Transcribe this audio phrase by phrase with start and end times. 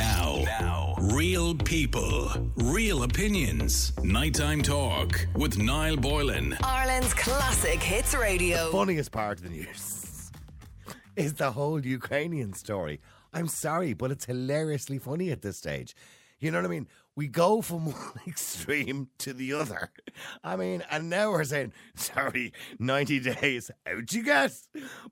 [0.00, 3.92] Now, now, real people, real opinions.
[4.02, 6.56] Nighttime talk with Niall Boylan.
[6.64, 8.72] Ireland's classic hits radio.
[8.72, 10.30] funniest part of the news
[11.16, 12.98] is the whole Ukrainian story.
[13.34, 15.94] I'm sorry, but it's hilariously funny at this stage.
[16.38, 16.88] You know what I mean?
[17.14, 19.90] We go from one extreme to the other.
[20.42, 24.52] I mean, and now we're saying, sorry, 90 days, out you get.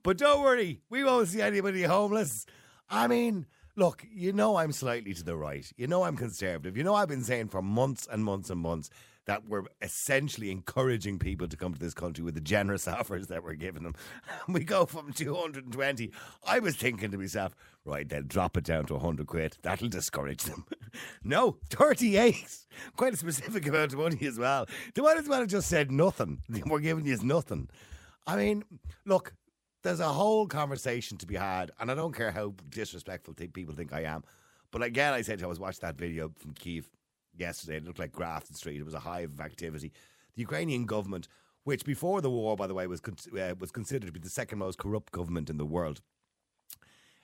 [0.01, 2.47] But don't worry, we won't see anybody homeless.
[2.89, 3.45] I mean,
[3.79, 5.71] look, you know I'm slightly to the right.
[5.77, 6.75] You know I'm conservative.
[6.75, 8.89] You know I've been saying for months and months and months
[9.25, 13.41] that we're essentially encouraging people to come to this country with the generous offers that
[13.43, 13.95] we're giving them.
[14.49, 16.11] We go from 220.
[16.45, 19.57] I was thinking to myself, right, they'll drop it down to 100 quid.
[19.61, 20.65] That'll discourage them.
[21.23, 22.65] no, 38.
[22.97, 24.65] Quite a specific amount of money as well.
[24.93, 26.41] They might as well have just said nothing.
[26.65, 27.69] We're giving you nothing.
[28.27, 28.63] I mean,
[29.05, 29.33] look,
[29.83, 33.93] there's a whole conversation to be had, and I don't care how disrespectful people think
[33.93, 34.23] I am.
[34.71, 36.89] But again, I said I was watching that video from Kiev
[37.35, 37.77] yesterday.
[37.77, 38.79] It looked like Grafton Street.
[38.79, 39.91] It was a hive of activity.
[40.35, 41.27] The Ukrainian government,
[41.63, 44.29] which before the war, by the way, was con- uh, was considered to be the
[44.29, 46.01] second most corrupt government in the world,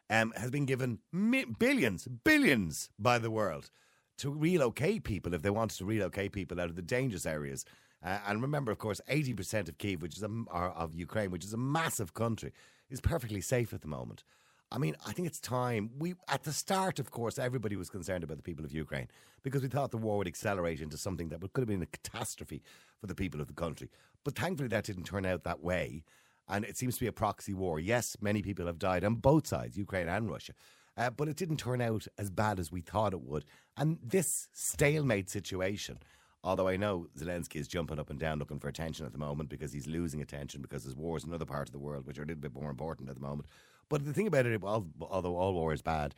[0.09, 3.69] um, has been given mi- billions, billions by the world
[4.17, 7.65] to relocate people if they wanted to relocate people out of the dangerous areas.
[8.05, 11.53] Uh, and remember, of course, 80% of Kiev, which is a, of Ukraine, which is
[11.53, 12.53] a massive country,
[12.89, 14.23] is perfectly safe at the moment.
[14.71, 15.89] I mean, I think it's time.
[15.97, 19.07] We at the start, of course, everybody was concerned about the people of Ukraine
[19.43, 22.61] because we thought the war would accelerate into something that could have been a catastrophe
[22.99, 23.89] for the people of the country.
[24.23, 26.03] But thankfully, that didn't turn out that way,
[26.47, 27.79] and it seems to be a proxy war.
[27.79, 30.53] Yes, many people have died on both sides, Ukraine and Russia,
[30.97, 33.45] uh, but it didn't turn out as bad as we thought it would.
[33.77, 35.99] And this stalemate situation.
[36.45, 39.49] Although I know Zelensky is jumping up and down looking for attention at the moment
[39.49, 42.23] because he's losing attention because there's wars in other parts of the world which are
[42.23, 43.49] a little bit more important at the moment.
[43.89, 46.13] But the thing about it, al- although all war is bad,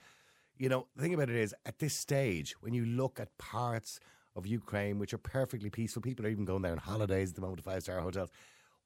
[0.57, 4.01] you know, the thing about it is at this stage, when you look at parts
[4.35, 7.41] of Ukraine which are perfectly peaceful, people are even going there on holidays at the
[7.41, 8.29] moment to five star hotels.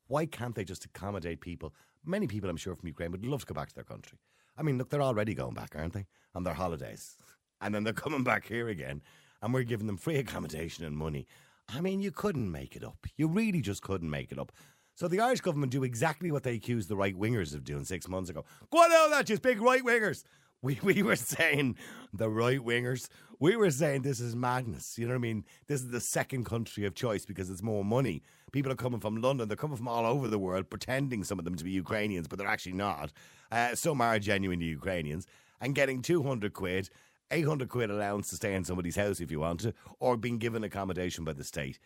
[0.08, 1.74] Why can't they just accommodate people?
[2.06, 4.20] Many people, I'm sure, from Ukraine would love to go back to their country.
[4.58, 6.06] I mean, look, they're already going back, aren't they?
[6.36, 7.18] On their holidays.
[7.62, 9.02] And then they're coming back here again,
[9.42, 11.28] and we're giving them free accommodation and money.
[11.70, 13.06] I mean, you couldn't make it up.
[13.16, 14.52] You really just couldn't make it up.
[14.96, 18.08] So the Irish government do exactly what they accused the right wingers of doing six
[18.08, 18.46] months ago.
[18.72, 20.24] Go on out, that just big right wingers.
[20.64, 21.76] We, we were saying
[22.14, 23.08] the right wingers.
[23.40, 24.96] We were saying this is madness.
[24.96, 25.44] You know what I mean?
[25.66, 28.22] This is the second country of choice because it's more money.
[28.52, 29.48] People are coming from London.
[29.48, 32.38] They're coming from all over the world, pretending some of them to be Ukrainians, but
[32.38, 33.12] they're actually not.
[33.52, 35.26] Uh, some are genuinely Ukrainians
[35.62, 36.92] and getting 200 quid
[37.32, 40.64] 800 quid allowance to stay in somebody's house if you want to, or being given
[40.64, 41.80] accommodation by the state.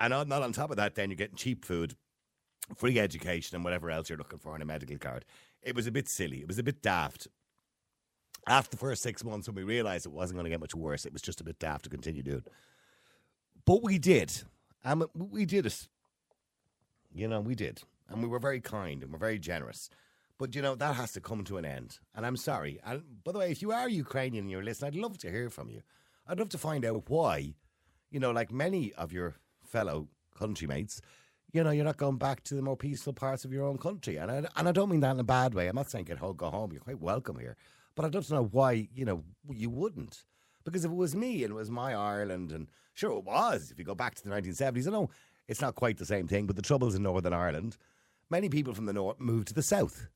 [0.00, 1.94] And on, not on top of that, then you're getting cheap food,
[2.76, 5.24] free education, and whatever else you're looking for on a medical card.
[5.62, 6.40] It was a bit silly.
[6.40, 7.28] It was a bit daft.
[8.46, 11.04] After the first six months, when we realised it wasn't going to get much worse,
[11.04, 12.44] it was just a bit daft to continue doing.
[13.64, 14.32] But we did.
[14.84, 15.88] And we did it.
[17.14, 17.82] You know, we did.
[18.08, 19.90] And we were very kind and we're very generous.
[20.38, 22.78] But you know that has to come to an end, and I'm sorry.
[22.84, 25.50] And by the way, if you are Ukrainian and you're listening, I'd love to hear
[25.50, 25.82] from you.
[26.28, 27.54] I'd love to find out why,
[28.10, 29.34] you know, like many of your
[29.64, 31.00] fellow countrymates,
[31.52, 34.16] you know, you're not going back to the more peaceful parts of your own country.
[34.16, 35.66] And I, and I don't mean that in a bad way.
[35.66, 36.72] I'm not saying get home, go home.
[36.72, 37.56] You're quite welcome here.
[37.96, 40.24] But I'd love to know why, you know, you wouldn't.
[40.64, 43.78] Because if it was me and it was my Ireland, and sure it was, if
[43.78, 45.10] you go back to the 1970s, I know
[45.48, 47.78] it's not quite the same thing, but the troubles in Northern Ireland,
[48.28, 50.06] many people from the north moved to the south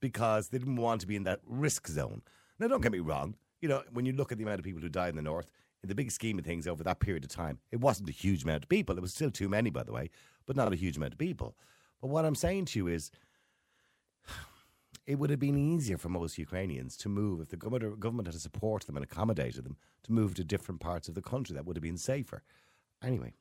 [0.00, 2.22] because they didn't want to be in that risk zone.
[2.58, 3.36] Now, don't get me wrong.
[3.60, 5.50] You know, when you look at the amount of people who died in the north,
[5.82, 8.44] in the big scheme of things over that period of time, it wasn't a huge
[8.44, 8.96] amount of people.
[8.96, 10.10] It was still too many, by the way,
[10.46, 11.56] but not a huge amount of people.
[12.00, 13.10] But what I'm saying to you is,
[15.06, 18.86] it would have been easier for most Ukrainians to move if the government, had supported
[18.86, 21.54] them and accommodated them to move to different parts of the country.
[21.54, 22.42] That would have been safer.
[23.02, 23.32] Anyway,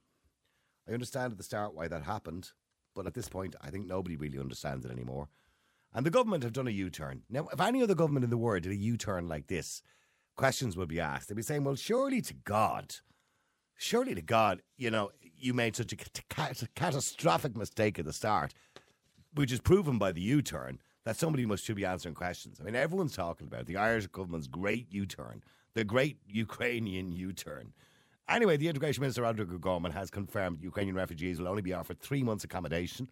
[0.87, 2.51] I understand at the start why that happened,
[2.95, 5.27] but at this point, I think nobody really understands it anymore.
[5.93, 7.23] And the government have done a U turn.
[7.29, 9.81] Now, if any other government in the world did a U turn like this,
[10.35, 11.27] questions would be asked.
[11.27, 12.95] They'd be saying, well, surely to God,
[13.77, 18.53] surely to God, you know, you made such a cat- catastrophic mistake at the start,
[19.33, 22.59] which is proven by the U turn, that somebody must should be answering questions.
[22.59, 23.67] I mean, everyone's talking about it.
[23.67, 25.41] the Irish government's great U turn,
[25.73, 27.73] the great Ukrainian U turn.
[28.27, 32.21] Anyway, the Integration Minister, Roderic Gorman, has confirmed Ukrainian refugees will only be offered three
[32.21, 33.07] months' accommodation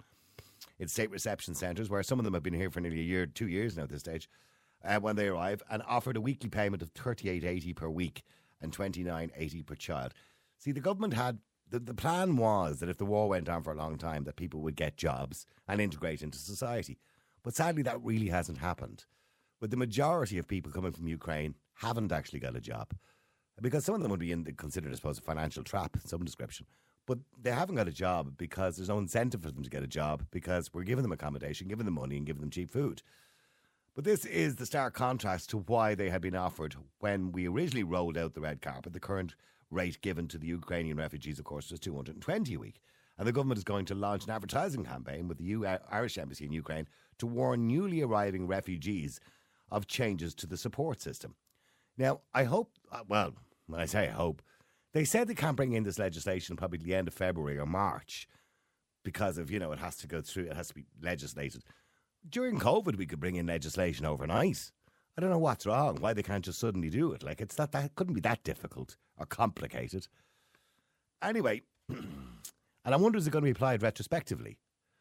[0.79, 3.25] in state reception centres, where some of them have been here for nearly a year,
[3.25, 4.29] two years now at this stage,
[4.83, 8.23] uh, when they arrive, and offered a weekly payment of thirty eight eighty per week
[8.61, 10.13] and twenty nine eighty per child.
[10.57, 11.39] See, the government had
[11.69, 14.35] the, the plan was that if the war went on for a long time, that
[14.35, 16.97] people would get jobs and integrate into society.
[17.43, 19.05] But sadly, that really hasn't happened.
[19.59, 22.93] With the majority of people coming from Ukraine haven't actually got a job.
[23.61, 26.07] Because some of them would be in the, considered, I suppose, a financial trap in
[26.07, 26.67] some description.
[27.07, 29.87] But they haven't got a job because there's no incentive for them to get a
[29.87, 33.01] job because we're giving them accommodation, giving them money, and giving them cheap food.
[33.95, 37.83] But this is the stark contrast to why they had been offered when we originally
[37.83, 38.93] rolled out the red carpet.
[38.93, 39.33] The current
[39.71, 42.79] rate given to the Ukrainian refugees, of course, was 220 a week.
[43.17, 46.45] And the government is going to launch an advertising campaign with the U- Irish Embassy
[46.45, 46.87] in Ukraine
[47.17, 49.19] to warn newly arriving refugees
[49.71, 51.33] of changes to the support system.
[51.97, 53.33] Now, I hope, uh, well,
[53.65, 54.43] when I say I hope,
[54.97, 58.27] they said they can't bring in this legislation probably the end of February or March
[59.03, 61.63] because of, you know, it has to go through, it has to be legislated.
[62.27, 64.71] During COVID, we could bring in legislation overnight.
[65.15, 67.21] I don't know what's wrong, why they can't just suddenly do it.
[67.21, 70.07] Like, it's not that, couldn't be that difficult or complicated.
[71.21, 72.07] Anyway, and
[72.83, 74.57] I wonder is it going to be applied retrospectively?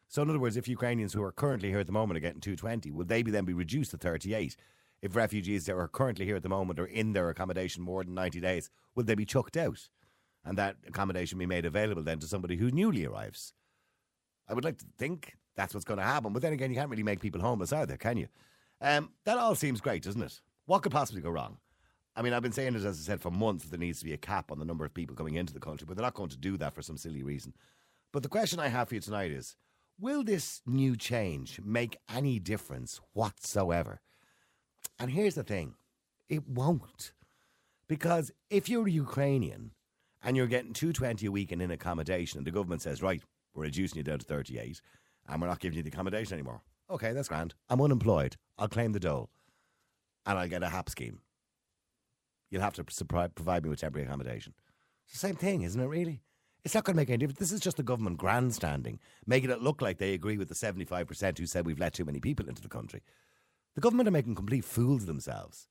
[0.07, 2.39] So, in other words, if Ukrainians who are currently here at the moment are getting
[2.39, 4.55] 220, will they be then be reduced to 38?
[5.01, 8.13] If refugees that are currently here at the moment are in their accommodation more than
[8.13, 9.89] 90 days, will they be chucked out?
[10.43, 13.53] And that accommodation be made available then to somebody who newly arrives?
[14.47, 16.33] I would like to think that's what's going to happen.
[16.33, 18.27] But then again, you can't really make people homeless either, can you?
[18.79, 20.39] Um, that all seems great, doesn't it?
[20.65, 21.57] What could possibly go wrong?
[22.15, 24.05] I mean, I've been saying it, as I said, for months that there needs to
[24.05, 26.15] be a cap on the number of people coming into the country, but they're not
[26.15, 27.53] going to do that for some silly reason.
[28.11, 29.55] But the question I have for you tonight is
[29.99, 34.01] Will this new change make any difference whatsoever?
[34.99, 35.75] And here's the thing
[36.29, 37.13] it won't.
[37.87, 39.71] Because if you're Ukrainian
[40.23, 43.21] and you're getting 220 a week and in accommodation, and the government says, right,
[43.53, 44.81] we're reducing you down to 38
[45.29, 46.61] and we're not giving you the accommodation anymore.
[46.89, 47.53] Okay, that's grand.
[47.69, 48.35] I'm unemployed.
[48.57, 49.29] I'll claim the dole
[50.25, 51.19] and I'll get a HAP scheme.
[52.49, 54.53] You'll have to provide me with temporary accommodation.
[55.05, 56.21] It's the same thing, isn't it, really?
[56.63, 57.39] It's not going to make any difference.
[57.39, 61.37] This is just the government grandstanding, making it look like they agree with the 75%
[61.37, 63.01] who said we've let too many people into the country.
[63.77, 65.67] The government are making complete fools of themselves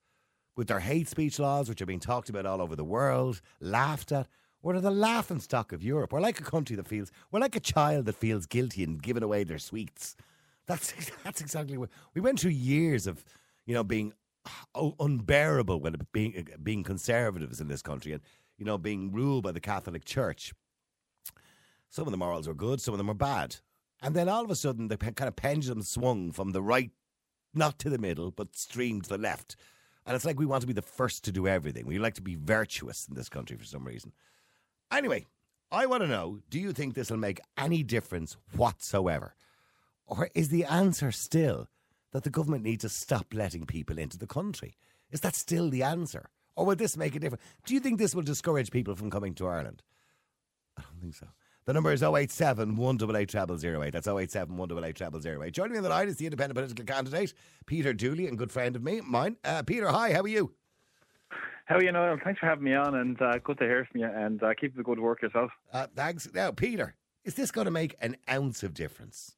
[0.56, 4.12] with their hate speech laws, which are being talked about all over the world, laughed
[4.12, 4.28] at.
[4.62, 6.12] We're the laughing stock of Europe.
[6.12, 9.24] We're like a country that feels, we're like a child that feels guilty and giving
[9.24, 10.14] away their sweets.
[10.68, 10.94] That's,
[11.24, 13.24] that's exactly what we went through years of,
[13.64, 14.12] you know, being
[14.76, 18.22] uh, unbearable when being, uh, being conservatives in this country and,
[18.56, 20.52] you know, being ruled by the Catholic Church.
[21.90, 23.56] Some of the morals were good, some of them were bad.
[24.00, 26.92] And then all of a sudden, the kind of pendulum swung from the right,
[27.56, 29.56] not to the middle, but streamed to the left.
[30.06, 31.86] And it's like we want to be the first to do everything.
[31.86, 34.12] We like to be virtuous in this country for some reason.
[34.92, 35.26] Anyway,
[35.72, 39.34] I want to know do you think this will make any difference whatsoever?
[40.06, 41.68] Or is the answer still
[42.12, 44.76] that the government needs to stop letting people into the country?
[45.10, 46.30] Is that still the answer?
[46.54, 47.42] Or will this make a difference?
[47.64, 49.82] Do you think this will discourage people from coming to Ireland?
[50.78, 51.26] I don't think so.
[51.66, 53.92] The number is 087 188 0008.
[53.92, 55.52] That's 087 188 0008.
[55.52, 57.34] Joining me on the line is the independent political candidate,
[57.66, 59.36] Peter Dooley, and good friend of me, mine.
[59.44, 60.52] Uh, Peter, hi, how are you?
[61.64, 62.18] How are you, Noel?
[62.22, 64.76] Thanks for having me on, and uh, good to hear from you, and uh, keep
[64.76, 65.50] the good work yourself.
[65.72, 66.28] Uh, thanks.
[66.32, 69.34] Now, Peter, is this going to make an ounce of difference?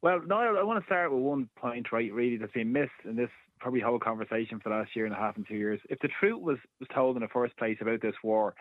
[0.00, 3.16] Well, Noel, I want to start with one point, right, really, that's been missed in
[3.16, 3.28] this
[3.60, 5.80] probably whole conversation for the last year and a half and two years.
[5.90, 8.54] If the truth was, was told in the first place about this war,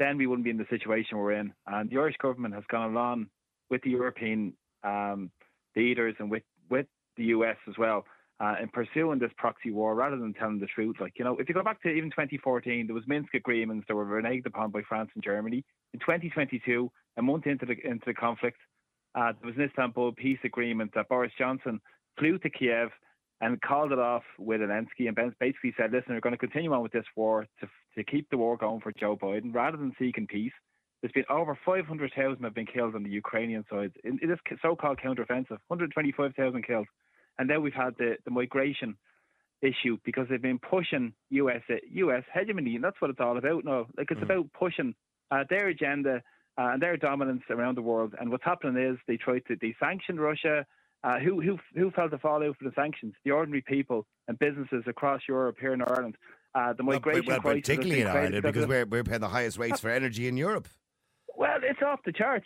[0.00, 1.52] then we wouldn't be in the situation we're in.
[1.66, 3.26] And the Irish government has gone along
[3.68, 5.30] with the European um,
[5.76, 6.86] leaders and with, with
[7.16, 8.04] the US as well
[8.40, 10.96] uh, in pursuing this proxy war rather than telling the truth.
[10.98, 13.94] Like, you know, if you go back to even 2014, there was Minsk agreements that
[13.94, 15.62] were reneged upon by France and Germany.
[15.92, 18.56] In 2022, a month into the, into the conflict,
[19.14, 21.80] uh, there was an Istanbul peace agreement that Boris Johnson
[22.18, 22.88] flew to Kiev
[23.42, 26.82] and called it off with Zelensky and basically said, listen, we're going to continue on
[26.82, 30.26] with this war to, to keep the war going for Joe Biden rather than seeking
[30.26, 30.52] peace.
[31.00, 34.98] There's been over 500,000 have been killed on the Ukrainian side in, in this so-called
[35.02, 36.86] counteroffensive, 125,000 killed.
[37.38, 38.96] And then we've had the, the migration
[39.62, 43.86] issue because they've been pushing US US hegemony, and that's what it's all about now.
[43.96, 44.24] Like it's mm.
[44.24, 44.94] about pushing
[45.30, 46.22] uh, their agenda
[46.58, 48.14] uh, and their dominance around the world.
[48.18, 50.66] And what's happening is they try to they sanction Russia,
[51.04, 53.14] uh, who who who felt the fallout for the sanctions?
[53.24, 56.16] The ordinary people and businesses across Europe here in Ireland.
[56.54, 59.80] Uh, the migration well, well, particularly in Ireland, because we're we're paying the highest rates
[59.80, 60.68] for energy in Europe.
[61.40, 62.44] Well, it's off the charts.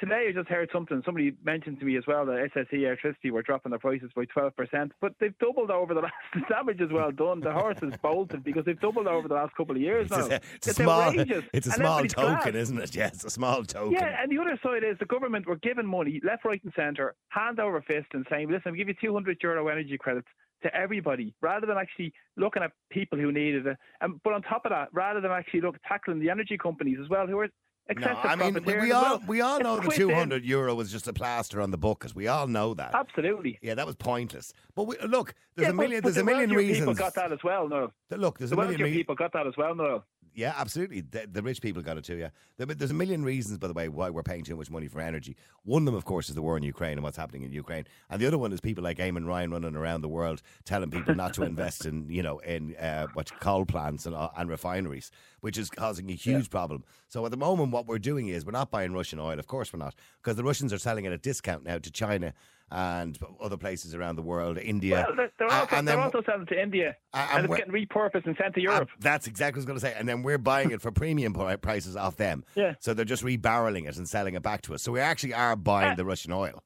[0.00, 1.00] Today I just heard something.
[1.04, 4.90] Somebody mentioned to me as well that SSE Airtricity were dropping their prices by 12%,
[5.00, 6.14] but they've doubled over the last.
[6.34, 7.38] The damage is well done.
[7.38, 10.26] The horse is bolted because they've doubled over the last couple of years it's now.
[10.26, 11.44] A, it's, it's, a small, outrageous.
[11.52, 12.56] It's a small token, glad.
[12.56, 12.96] isn't it?
[13.02, 13.92] Yes, yeah, a small token.
[13.92, 17.14] Yeah, and the other side is the government were giving money left, right, and centre,
[17.28, 20.26] hand over fist, and saying, "Listen, we give you 200 euro energy credits."
[20.62, 23.76] to everybody rather than actually looking at people who needed it.
[24.00, 27.08] And but on top of that, rather than actually look tackling the energy companies as
[27.08, 27.48] well, who are
[27.88, 29.22] Excessive I mean, we, all well.
[29.26, 31.78] we all It's know the quit two hundred euro was just a plaster on the
[31.78, 32.14] book, bucket.
[32.16, 32.94] We all know that.
[32.94, 33.58] Absolutely.
[33.60, 34.52] Yeah, that was pointless.
[34.76, 36.00] But we, look, there's Yeah, a million.
[36.00, 36.78] but there's a the million reasons.
[36.80, 37.92] People got that as well, no.
[38.10, 38.92] Look, there's The a million.
[38.92, 40.04] people got that as well, no.
[40.34, 41.02] Yeah, absolutely.
[41.02, 42.16] The, the rich people got it too.
[42.16, 44.88] Yeah, There- there's a million reasons, by the way, why we're paying too much money
[44.88, 45.36] for energy.
[45.64, 47.84] One of them, of course, is the war in Ukraine and what's happening in Ukraine,
[48.08, 51.14] and the other one is people like Eamon Ryan running around the world telling people
[51.14, 55.10] not to invest in, you know, in uh, what coal plants and, uh, and refineries,
[55.40, 56.82] which is causing a huge problem.
[57.08, 59.38] So at the moment, what we're doing is we're not buying Russian oil.
[59.38, 61.90] Of course, we're not, because the Russians are selling it at a discount now to
[61.90, 62.32] China
[62.74, 65.04] and other places around the world, India.
[65.06, 67.52] Well, they're, they're, Uh, also, and they're then- also selling to India, Uh, and and
[67.52, 68.88] it's getting repurposed and sent to Uh, Europe.
[68.98, 70.00] that's exactly what I was going to say.
[70.00, 72.44] And then we're buying it for premium prices off them.
[72.54, 72.74] Yeah.
[72.80, 74.82] So they're just rebarreling it and selling it back to us.
[74.82, 76.62] So we actually are buying Uh, the Russian oil.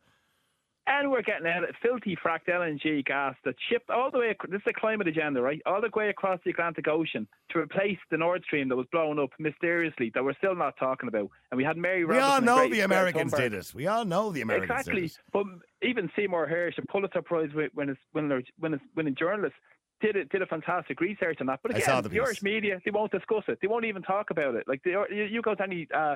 [0.89, 4.37] And we're getting out filthy fracked LNG gas that's shipped all the way.
[4.49, 5.61] This is the climate agenda, right?
[5.67, 9.19] All the way across the Atlantic Ocean to replace the Nord Stream that was blown
[9.19, 11.29] up mysteriously that we're still not talking about.
[11.51, 12.05] And we had Mary.
[12.05, 13.37] We Robertson all know the Americans Thunberg.
[13.39, 13.73] did it.
[13.75, 15.01] We all know the Americans exactly.
[15.03, 15.19] did it.
[15.33, 15.45] But
[15.83, 19.57] even Seymour Hersh, a Pulitzer Prize wi- winning winner, winning, winning journalist,
[20.01, 21.61] did it did a fantastic research on that.
[21.65, 23.59] But again, the the Irish media they won't discuss it.
[23.61, 24.69] They won't even talk about it.
[24.69, 26.15] Like the, you, you go to any uh,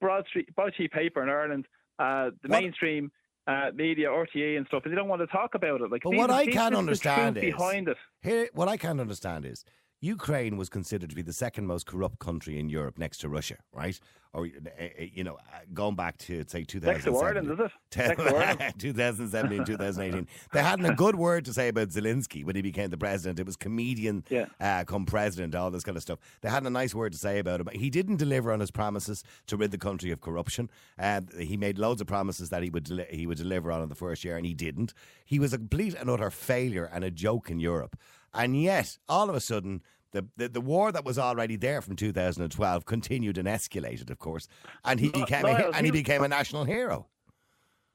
[0.00, 1.66] broadsheet broadsheet paper in Ireland,
[1.98, 3.10] uh, the What- mainstream.
[3.46, 5.90] Uh, media, RTE, and stuff, and they don't want to talk about it.
[5.90, 7.96] Like, But these- what I can't this is the understand is- behind it.
[8.22, 9.64] Here, what I can't understand is
[10.00, 13.56] Ukraine was considered to be the second most corrupt country in Europe next to Russia,
[13.72, 13.98] right?
[14.32, 14.48] Or, uh,
[14.80, 17.12] uh, you know, uh, going back to, say, 2007.
[17.12, 18.16] Next Ireland, is it?
[18.16, 18.74] To Ireland.
[18.78, 20.26] 2017, 2018.
[20.52, 23.40] They hadn't a good word to say about Zelensky when he became the president.
[23.40, 24.46] It was comedian Yeah.
[24.60, 26.20] uh, come president, all this kind of stuff.
[26.42, 27.68] They hadn't a nice word to say about him.
[27.72, 30.70] He didn't deliver on his promises to rid the country of corruption.
[30.96, 33.88] Uh, he made loads of promises that he would deli- he would deliver on in
[33.88, 34.94] the first year, and he didn't.
[35.24, 37.96] He was a complete and utter failure and a joke in Europe.
[38.34, 39.82] And yet, all of a sudden,
[40.12, 44.48] the, the, the war that was already there from 2012 continued and escalated, of course,
[44.84, 47.06] and he became a, and he he- became a national hero.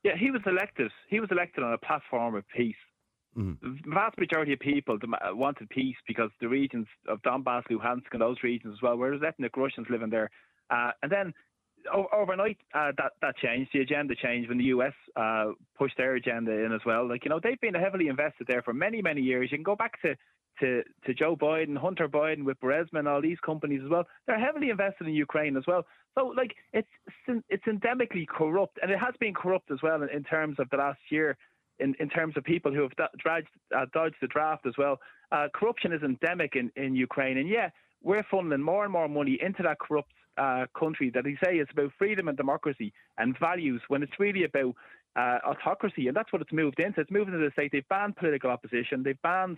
[0.04, 0.92] Yeah, he was elected.
[1.10, 2.76] He was elected on a platform of peace.
[3.36, 3.60] Mhm.
[3.60, 4.98] The vast majority of people
[5.32, 9.24] wanted peace because the regions of Donbass, Luhansk, and those regions as well, where there's
[9.28, 10.30] ethnic Russians living there.
[10.70, 11.34] Uh, and then
[11.94, 13.72] overnight, uh, that that changed.
[13.74, 17.08] The agenda changed when the US uh, pushed their agenda in as well.
[17.08, 19.52] Like you know, they've been heavily invested there for many, many years.
[19.52, 20.16] You can go back to.
[20.62, 24.06] To, to Joe Biden, Hunter Biden with Burisma and all these companies as well.
[24.26, 25.86] They're heavily invested in Ukraine as well.
[26.18, 26.88] So like it's
[27.50, 30.78] it's endemically corrupt, and it has been corrupt as well in, in terms of the
[30.78, 31.36] last year.
[31.80, 34.98] In, in terms of people who have do- dragged, uh, dodged the draft as well,
[35.34, 37.70] uh, corruption is endemic in, in Ukraine, and yeah,
[38.02, 41.68] we're funneling more and more money into that corrupt uh, country that they say is
[41.72, 44.76] about freedom and democracy and values, when it's really about
[45.16, 47.02] uh, autocracy, and that's what it's moved into.
[47.02, 47.72] It's moved into the state.
[47.72, 49.04] They've banned political opposition.
[49.04, 49.58] They've banned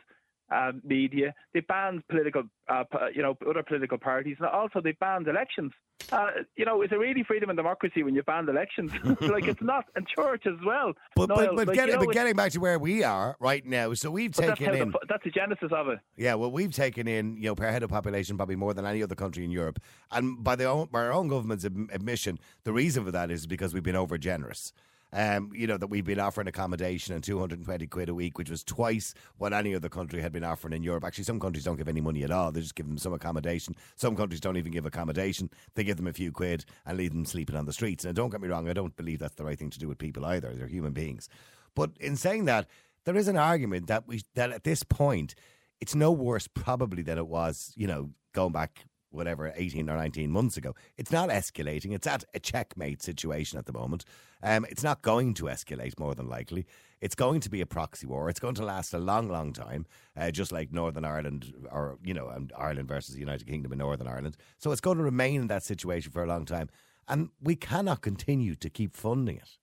[0.53, 1.33] uh, media.
[1.53, 5.71] They banned political, uh, you know, other political parties, and also they banned elections.
[6.11, 8.91] Uh, you know, is it really freedom and democracy when you ban elections?
[9.21, 10.93] like it's not, and church as well.
[11.15, 13.35] But, Niall, but, but, like, getting, you know, but getting back to where we are
[13.39, 14.91] right now, so we've but that's, taken in.
[14.91, 15.99] the, that's the genesis of it.
[16.15, 19.03] Yeah, well, we've taken in, you know, per head of population, probably more than any
[19.03, 19.79] other country in Europe.
[20.11, 23.73] And by, the own, by our own government's admission, the reason for that is because
[23.73, 24.71] we've been over generous.
[25.13, 28.61] Um, you know, that we've been offering accommodation and 220 quid a week, which was
[28.63, 31.05] twice what any other country had been offering in Europe.
[31.05, 32.51] Actually, some countries don't give any money at all.
[32.51, 33.75] They just give them some accommodation.
[33.95, 35.49] Some countries don't even give accommodation.
[35.75, 38.03] They give them a few quid and leave them sleeping on the streets.
[38.03, 39.97] And don't get me wrong, I don't believe that's the right thing to do with
[39.97, 40.53] people either.
[40.53, 41.29] They're human beings.
[41.73, 42.67] But in saying that,
[43.05, 45.35] there is an argument that we that at this point,
[45.79, 50.31] it's no worse probably than it was, you know, going back whatever 18 or 19
[50.31, 50.75] months ago.
[50.97, 51.93] It's not escalating.
[51.93, 54.05] It's at a checkmate situation at the moment.
[54.43, 56.65] Um, it's not going to escalate more than likely.
[56.99, 58.29] It's going to be a proxy war.
[58.29, 59.85] It's going to last a long, long time,
[60.15, 63.79] uh, just like Northern Ireland or, you know, and Ireland versus the United Kingdom in
[63.79, 64.37] Northern Ireland.
[64.57, 66.69] So it's going to remain in that situation for a long time.
[67.07, 69.57] And we cannot continue to keep funding it.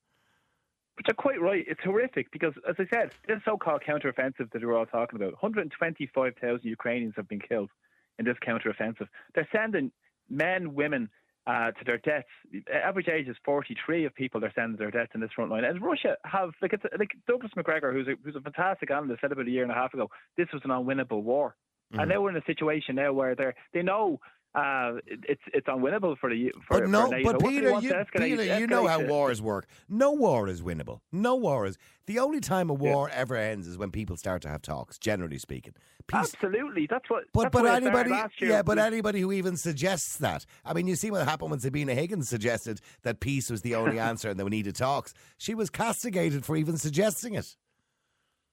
[0.96, 1.64] But you're quite right.
[1.66, 6.60] It's horrific because, as I said, this so-called counteroffensive that we're all talking about, 125,000
[6.62, 7.70] Ukrainians have been killed
[8.18, 9.08] in this counteroffensive.
[9.34, 9.90] They're sending
[10.28, 11.10] men, women
[11.46, 12.28] uh, to their deaths.
[12.72, 15.64] Average age is 43 of people they're sending to their deaths in this front line.
[15.64, 19.32] And Russia have, like, it's, like Douglas Macgregor, who's a, who's a fantastic analyst, said
[19.32, 21.54] about a year and a half ago, this was an unwinnable war.
[21.96, 24.18] And now we're in a situation now where they they know
[24.54, 27.80] uh, it's it's unwinnable for the for, But no, for but What do they Peter,
[27.80, 29.66] you, Peter, you know how wars work.
[29.88, 31.00] No war is winnable.
[31.10, 31.76] No war is.
[32.06, 34.96] The only time a war ever ends is when people start to have talks.
[34.98, 35.74] Generally speaking,
[36.06, 36.34] peace.
[36.34, 37.24] Absolutely, that's what.
[37.32, 40.46] But that's but what it started anybody, yeah, but anybody who even suggests that.
[40.64, 43.98] I mean, you see what happened when Sabina Higgins suggested that peace was the only
[44.10, 45.14] answer and that we needed talks.
[45.36, 47.56] She was castigated for even suggesting it.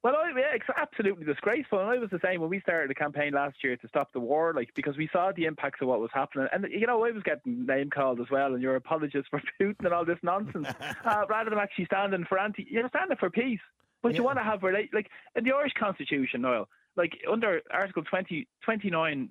[0.04, 1.80] Well, I, yeah, it's absolutely disgraceful.
[1.80, 4.20] And I was the same when we started the campaign last year to stop the
[4.20, 6.48] war, like because we saw the impacts of what was happening.
[6.52, 9.86] And you know, I was getting name called as well, and you're apologist for Putin
[9.86, 10.68] and all this nonsense,
[11.06, 12.66] uh, rather than actually standing for anti.
[12.70, 13.60] You're standing for peace,
[14.02, 14.18] but yeah.
[14.18, 16.68] you want to have relate like in the Irish Constitution, Noel.
[16.98, 19.30] Like under Article 20, 29.2,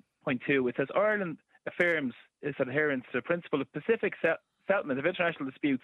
[0.69, 1.37] it says Ireland
[1.67, 4.13] affirms its adherence to the principle of pacific
[4.67, 5.83] settlement of international disputes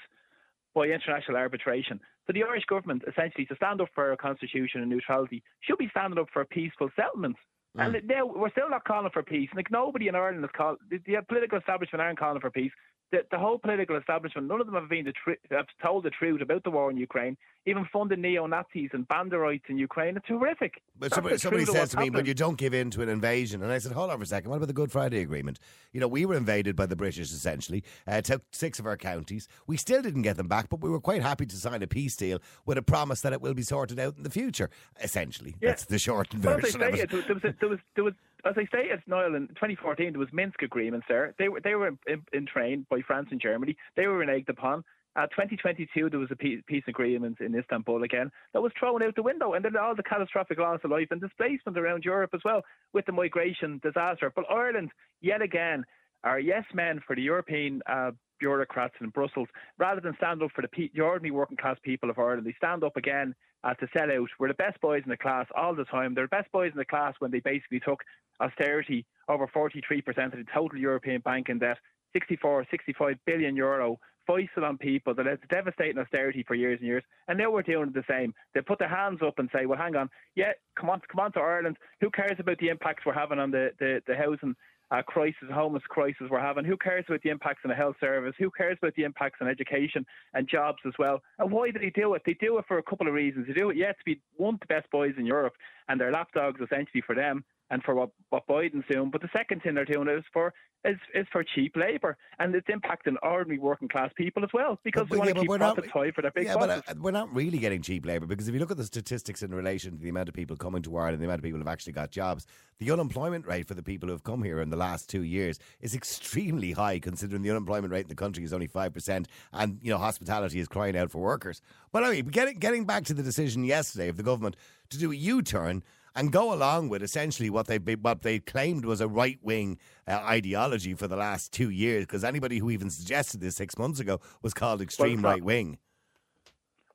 [0.74, 2.00] by international arbitration.
[2.26, 5.90] So the Irish government, essentially, to stand up for a constitution and neutrality, should be
[5.92, 7.40] standing up for peaceful settlements.
[7.78, 7.96] Mm.
[7.96, 9.50] And now we're still not calling for peace.
[9.56, 10.78] Like nobody in Ireland is calling.
[10.90, 12.72] The, the political establishment aren't calling for peace
[13.12, 16.10] the, the whole political establishment, none of them have been the tr- have told the
[16.10, 20.18] truth about the war in Ukraine, even funding neo Nazis and banderites in Ukraine.
[20.18, 20.82] It's horrific.
[21.00, 23.72] But somebody, somebody says to me, "But you don't give in to an invasion," and
[23.72, 24.50] I said, "Hold on for a second.
[24.50, 25.60] What about the Good Friday Agreement?
[25.94, 29.48] You know, we were invaded by the British essentially, uh, took six of our counties.
[29.68, 32.16] We still didn't get them back, but we were quite happy to sign a peace
[32.16, 34.70] deal with a promise that it will be sorted out in the future.
[35.02, 35.70] Essentially, yeah.
[35.70, 36.80] that's the short version.
[36.80, 38.14] Well, there was, there was there was
[38.46, 41.34] as I say, it's Niall in 2014 there was Minsk agreements there.
[41.38, 43.76] They were they were in, in, in train by France and Germany.
[43.96, 44.84] They were reneged upon.
[45.16, 49.16] Uh, 2022 there was a peace, peace agreement in Istanbul again that was thrown out
[49.16, 52.42] the window, and then all the catastrophic loss of life and displacement around Europe as
[52.46, 52.62] well
[52.94, 54.32] with the migration disaster.
[54.36, 54.92] But Ireland,
[55.22, 55.84] yet again,
[56.24, 60.62] are yes men for the European uh, bureaucrats in Brussels, rather than stand up for
[60.62, 62.46] the, the ordinary working class people of Ireland.
[62.46, 64.30] They stand up again uh, to sell out.
[64.40, 66.14] We're the best boys in the class all the time.
[66.14, 68.02] They're the best boys in the class when they basically took
[68.40, 69.68] austerity over 43%
[70.08, 71.78] of the total European banking debt,
[72.14, 77.04] 64, 65 billion euro foisted on people that it's devastating austerity for years and years.
[77.28, 78.34] And now we're doing the same.
[78.54, 81.32] They put their hands up and say, well, hang on, yeah, come on, come on
[81.32, 81.78] to Ireland.
[82.02, 84.56] Who cares about the impacts we're having on the, the, the housing
[84.92, 86.66] uh, crisis, homeless crisis we're having.
[86.66, 88.34] Who cares about the impacts on the health service?
[88.40, 91.22] Who cares about the impacts on education and jobs as well?
[91.40, 92.22] And why do they do it?
[92.26, 93.48] They do it for a couple of reasons.
[93.48, 95.54] They do it, yeah, to be one of the best boys in Europe,
[95.90, 99.10] and they're lapdogs essentially for them and for what, what Biden's doing.
[99.10, 100.54] But the second thing they're doing is for
[100.86, 105.08] is, is for cheap labour, and it's impacting ordinary working class people as well because
[105.10, 106.84] they want yeah, to keep profits high for their big yeah, bosses.
[106.86, 109.42] but uh, we're not really getting cheap labour because if you look at the statistics
[109.42, 111.68] in relation to the amount of people coming to Ireland, the amount of people who've
[111.68, 112.46] actually got jobs,
[112.80, 115.60] the unemployment rate for the people who have come here in the last two years
[115.82, 119.80] is extremely high, considering the unemployment rate in the country is only five percent, and
[119.82, 121.62] you know hospitality is crying out for workers.
[121.92, 124.56] But anyway, getting getting back to the decision yesterday of the government
[124.90, 125.84] to do a U turn
[126.18, 129.78] and go along with essentially what they what they claimed was a right wing
[130.08, 132.06] uh, ideology for the last two years.
[132.06, 135.78] Because anybody who even suggested this six months ago was called extreme well, right wing.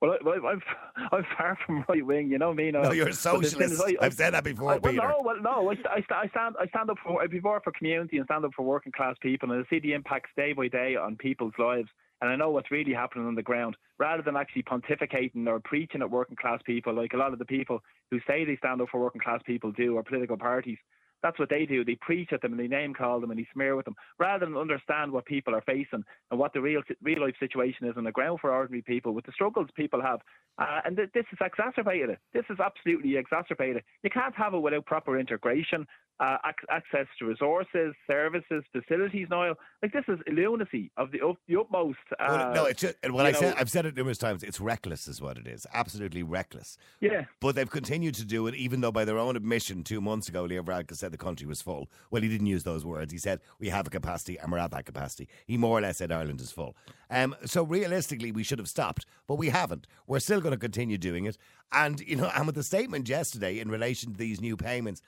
[0.00, 0.61] Well, I, am
[1.12, 2.28] I'm far from right wing.
[2.30, 2.72] You know me.
[2.72, 3.80] No, no you're a socialist.
[4.00, 5.08] I, have said that before, I, well, Peter.
[5.08, 5.70] No, well, no.
[5.70, 8.50] I, I, stand I stand up for I be more for community and stand up
[8.56, 11.88] for working class people, and I see the impacts day by day on people's lives
[12.22, 16.02] and I know what's really happening on the ground, rather than actually pontificating or preaching
[16.02, 17.80] at working class people, like a lot of the people
[18.12, 20.78] who say they stand up for working class people do, or political parties.
[21.22, 21.85] That's what they do.
[21.85, 24.44] They preach at them and they name call them and they smear with them, rather
[24.44, 28.04] than understand what people are facing and what the real real life situation is on
[28.04, 30.20] the ground for ordinary people with the struggles people have.
[30.58, 32.18] Uh, and th- this is exacerbated.
[32.32, 33.82] This is absolutely exacerbated.
[34.02, 35.87] You can't have it without proper integration,
[36.20, 39.28] uh, ac- access to resources, services, facilities.
[39.30, 41.98] Now, like this is lunacy of the, up, the utmost.
[42.20, 44.42] Uh, well, no, it's just, well, I said, I've said it numerous times.
[44.42, 45.66] It's reckless, is what it is.
[45.72, 46.76] Absolutely reckless.
[47.00, 47.24] Yeah.
[47.40, 50.42] But they've continued to do it, even though by their own admission, two months ago,
[50.44, 51.88] Leo Varadkar said the country was full.
[52.11, 53.12] Well, he didn't use those words.
[53.12, 55.29] He said we have a capacity and we're at that capacity.
[55.46, 56.77] He more or less said Ireland is full.
[57.11, 59.87] Um, so realistically, we should have stopped, but we haven't.
[60.07, 61.38] We're still going to continue doing it.
[61.70, 65.03] And you know, and with the statement yesterday in relation to these new payments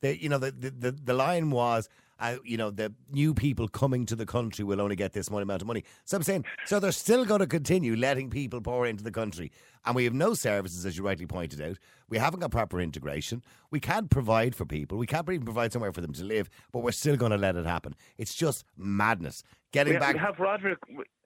[0.00, 4.06] the you know the the, the line was uh, you know the new people coming
[4.06, 5.84] to the country will only get this amount of money.
[6.04, 9.52] So I'm saying so they're still going to continue letting people pour into the country,
[9.84, 11.78] and we have no services as you rightly pointed out.
[12.08, 13.42] We haven't got proper integration.
[13.70, 14.98] We can't provide for people.
[14.98, 17.56] We can't even provide somewhere for them to live, but we're still going to let
[17.56, 17.94] it happen.
[18.16, 19.42] It's just madness.
[19.72, 20.78] Getting we, back, we have Roderic.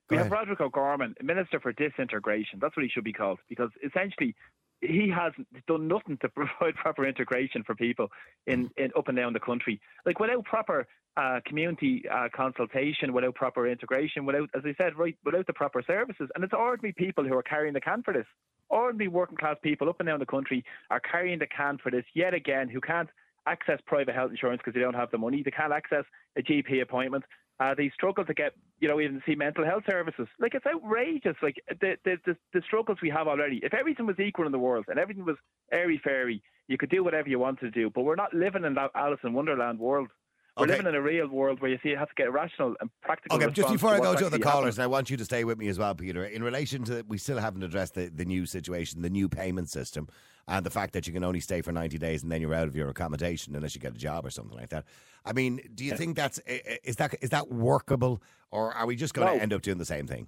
[0.09, 2.59] We have Roderic O'Gorman, Minister for Disintegration.
[2.59, 4.35] That's what he should be called, because essentially
[4.81, 5.33] he has
[5.67, 8.09] done nothing to provide proper integration for people
[8.47, 9.79] in, in up and down the country.
[10.05, 15.17] Like without proper uh, community uh, consultation, without proper integration, without, as I said, right,
[15.25, 18.25] without the proper services, and it's ordinary people who are carrying the can for this.
[18.69, 22.05] Ordinary working class people up and down the country are carrying the can for this
[22.13, 23.09] yet again, who can't
[23.47, 25.41] access private health insurance because they don't have the money.
[25.43, 26.05] They can't access
[26.37, 27.25] a GP appointment.
[27.61, 30.27] Uh, they struggle to get, you know, even see mental health services.
[30.39, 31.35] Like it's outrageous.
[31.43, 33.59] Like the, the the the struggles we have already.
[33.61, 35.35] If everything was equal in the world and everything was
[35.71, 37.91] airy fairy, you could do whatever you wanted to do.
[37.93, 40.09] But we're not living in that Alice in Wonderland world.
[40.57, 40.71] We're Okay.
[40.73, 43.37] living in a real world where you see you have to get rational and practical.
[43.37, 45.67] Okay, just before I go to the callers, I want you to stay with me
[45.69, 46.25] as well, Peter.
[46.25, 50.09] In relation to, we still haven't addressed the, the new situation, the new payment system,
[50.51, 52.67] and the fact that you can only stay for 90 days and then you're out
[52.67, 54.83] of your accommodation unless you get a job or something like that.
[55.23, 56.39] I mean, do you think that's,
[56.83, 59.85] is that, is that workable, or are we just going to end up doing the
[59.85, 60.27] same thing?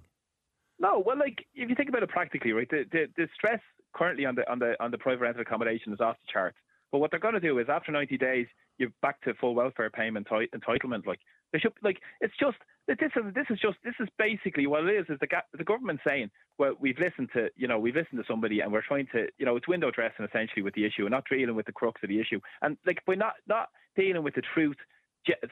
[0.78, 3.60] No, well, like if you think about it practically, right, the, the the stress
[3.94, 6.56] currently on the on the on the private rental accommodation is off the charts.
[6.90, 8.46] But what they're going to do is after 90 days,
[8.78, 11.06] you're back to full welfare payment ti- entitlement.
[11.06, 11.20] Like
[11.54, 12.56] they should, like it's just
[12.88, 15.06] this is this is just this is basically what it is.
[15.08, 18.58] Is the the government saying, well, we've listened to you know we've listened to somebody
[18.60, 21.24] and we're trying to you know it's window dressing essentially with the issue and not
[21.30, 22.40] dealing with the crux of the issue.
[22.60, 24.76] And like by not not dealing with the truth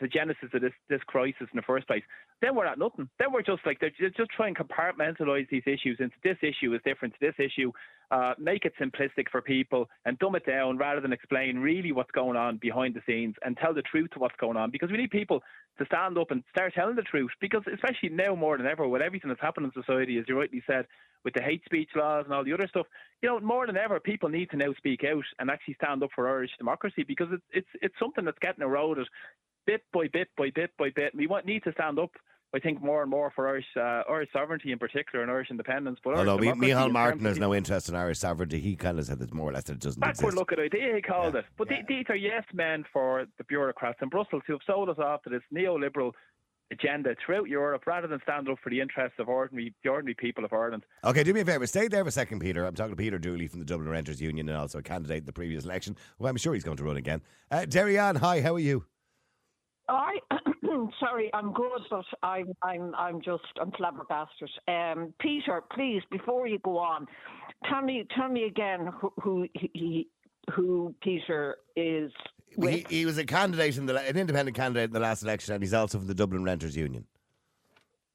[0.00, 2.02] the genesis of this this crisis in the first place,
[2.40, 3.08] then we're at nothing.
[3.18, 6.80] Then we're just like they're just trying to compartmentalize these issues into this issue is
[6.84, 7.70] different to this issue,
[8.12, 12.10] uh, make it simplistic for people and dumb it down rather than explain really what's
[12.10, 14.70] going on behind the scenes and tell the truth to what's going on.
[14.70, 15.42] Because we need people
[15.78, 17.30] to stand up and start telling the truth.
[17.40, 20.62] Because especially now more than ever, with everything that's happened in society, as you rightly
[20.66, 20.86] said,
[21.24, 22.86] with the hate speech laws and all the other stuff,
[23.22, 26.10] you know, more than ever, people need to now speak out and actually stand up
[26.14, 29.06] for Irish democracy because it's it's it's something that's getting eroded
[29.66, 31.14] bit by bit by bit by bit.
[31.14, 32.10] We want, need to stand up,
[32.54, 35.98] I think, more and more for Irish uh, Irish sovereignty in particular and Irish independence.
[36.04, 38.98] But Although Irish Mi- democracy Micheál Martin has no interest in Irish sovereignty, he kind
[38.98, 40.36] of said that more or less that it doesn't Backward exist.
[40.36, 41.40] look at idea, he called Yeah.
[41.40, 41.46] it.
[41.56, 44.98] But the- these are yes men for the bureaucrats in Brussels who have sold us
[44.98, 46.12] off to this neoliberal
[46.70, 50.44] agenda throughout Europe rather than stand up for the interests of ordinary the ordinary people
[50.44, 50.84] of Ireland.
[51.04, 51.66] Okay, do me a favour.
[51.66, 52.64] Stay there for a second, Peter.
[52.64, 55.24] I'm talking to Peter Dooley from the Dublin Renters Union and also a candidate in
[55.26, 55.96] the previous election.
[56.18, 57.20] Well, I'm sure he's going to run again.
[57.50, 58.84] Uh, Derry Ann, hi, how are you?
[59.92, 60.18] I
[61.00, 64.50] sorry, I'm good, but I'm I'm I'm just I'm flabbergasted.
[64.66, 67.06] Um, Peter, please, before you go on,
[67.68, 70.08] tell me tell me again who who he
[70.54, 72.10] who Peter is
[72.60, 75.62] He, he was a candidate in the an independent candidate in the last election, and
[75.62, 77.04] he's also from the Dublin Renters Union.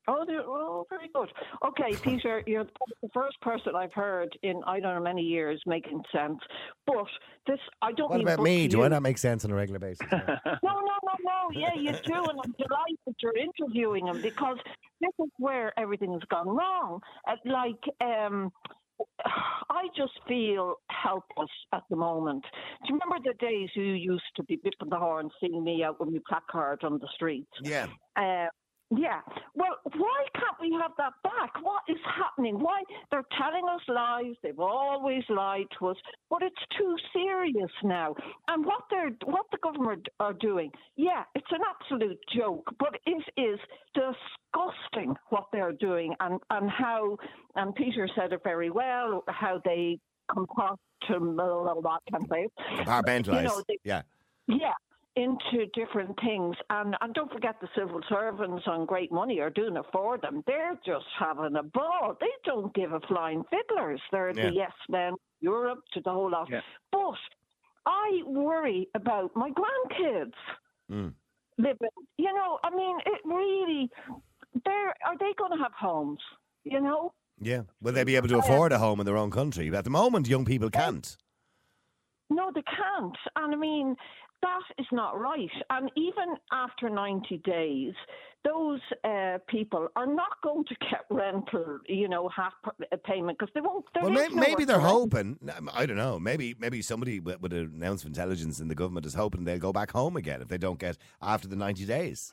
[0.09, 1.29] Oh, oh, very good.
[1.65, 6.01] Okay, Peter, you're the first person I've heard in I don't know many years making
[6.15, 6.39] sense.
[6.85, 7.07] But
[7.45, 8.09] this, I don't.
[8.09, 8.63] What about me?
[8.63, 10.07] to Do I not make sense on a regular basis?
[10.63, 11.49] No, no, no.
[11.53, 14.58] Yeah, you do, and I'm delighted you're interviewing him because
[15.01, 16.99] this is where everything has gone wrong.
[17.27, 18.51] Uh, like, um,
[19.25, 22.43] I just feel helpless at the moment.
[22.43, 25.99] Do you remember the days you used to be bipping the horn, seeing me out
[25.99, 27.47] with my placard on the street?
[27.63, 27.88] yeah.
[28.15, 28.47] Uh,
[28.89, 29.19] yeah.
[29.54, 31.52] Well, why can't we have that back?
[31.62, 32.60] What is happening?
[32.60, 34.36] Why they're telling us lies?
[34.43, 35.97] They've always lied to us,
[36.30, 38.15] but it's too serious now.
[38.47, 43.23] And what they're what the government are doing, yeah, it's an absolute joke, but it
[43.39, 43.60] is
[43.93, 47.17] disgusting what they're doing and and how.
[47.56, 49.23] And Peter said it very well.
[49.28, 50.00] How they
[50.32, 50.78] compartmentalize.
[51.86, 52.52] I can't say it.
[52.86, 53.41] Compartmentalised.
[53.41, 54.02] You know, they- yeah.
[54.50, 54.71] Yeah,
[55.17, 56.56] into different things.
[56.69, 60.43] And, and don't forget the civil servants on great money are doing it for them.
[60.47, 62.15] They're just having a ball.
[62.21, 64.01] They don't give a flying fiddlers.
[64.12, 64.49] They're Yeah.
[64.49, 66.47] the yes men, Europe to the whole lot.
[66.49, 66.62] Yeah.
[66.91, 67.17] But
[67.86, 70.34] I worry about my grandkids
[70.91, 71.13] Mm.
[71.58, 71.95] living.
[72.17, 73.89] You know, I mean, it really.
[74.65, 76.21] They're are they going to have homes?
[76.63, 77.13] You know.
[77.39, 77.63] Yeah.
[77.82, 79.65] Will they be able to afford a home in their own country?
[79.75, 81.17] At the moment, young people can't.
[82.29, 83.17] No, they can't.
[83.35, 83.95] And I mean,
[84.41, 85.49] that is not right.
[85.69, 87.93] And even after 90 days,
[88.43, 93.37] those uh, people are not going to get rental, you know, half p- uh, payment
[93.39, 93.85] because they won't.
[93.95, 95.37] Well, is may, nowhere maybe they're hoping.
[95.73, 96.19] I don't know.
[96.19, 99.57] Maybe maybe somebody with, with an ounce of intelligence in the government is hoping they'll
[99.57, 102.31] go back home again if they don't get after the ninety days.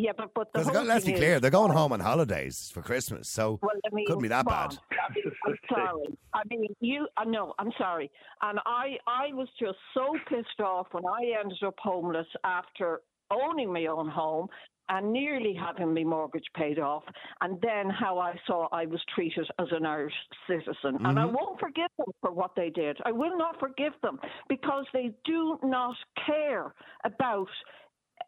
[0.00, 2.70] Yeah, but, but the Because whole let's be clear, is- they're going home on holidays
[2.72, 4.78] for Christmas, so Well, I mean, couldn't be that come bad.
[4.92, 6.18] I mean, I'm sorry.
[6.34, 7.08] I mean, you.
[7.16, 7.52] I know.
[7.58, 8.08] I'm sorry.
[8.42, 13.72] And I, I was just so pissed off when I ended up homeless after owning
[13.72, 14.46] my own home
[14.90, 17.02] and nearly having my mortgage paid off,
[17.42, 20.14] and then how I saw I was treated as an Irish
[20.48, 20.96] citizen.
[21.04, 21.34] And I Mm-hmm.
[21.34, 22.96] won't forgive them for what they did.
[23.04, 25.94] I will not forgive them because they do not
[26.26, 26.72] care
[27.04, 27.48] about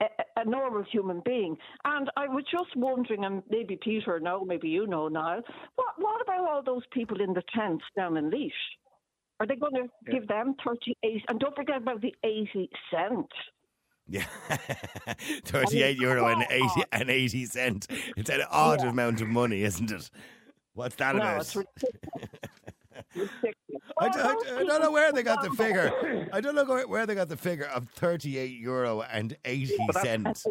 [0.01, 0.07] a,
[0.41, 1.57] a normal human being.
[1.85, 5.43] And I was just wondering, and maybe Peter know, maybe you know now,
[5.77, 8.51] what what about all those people in the tents down in Laois?
[9.41, 10.13] Are they going to Yeah.
[10.13, 11.25] give them 38?
[11.29, 13.27] And don't forget about the 80 cent.
[14.09, 14.25] yeah,
[15.45, 17.87] thirty-eight euro and eighty and eighty cent.
[18.17, 18.91] It's an odd Yeah.
[18.91, 20.11] amount of money, isn't it?
[20.75, 21.55] What's that No, about?
[23.15, 23.55] it's ridiculous.
[23.67, 23.83] ridiculous.
[23.99, 26.29] I, I those d- I don't know where they got the figure.
[26.33, 29.01] I don't know where, they got the figure of thirty-eight euro
[29.45, 30.47] eighty But that's- cents.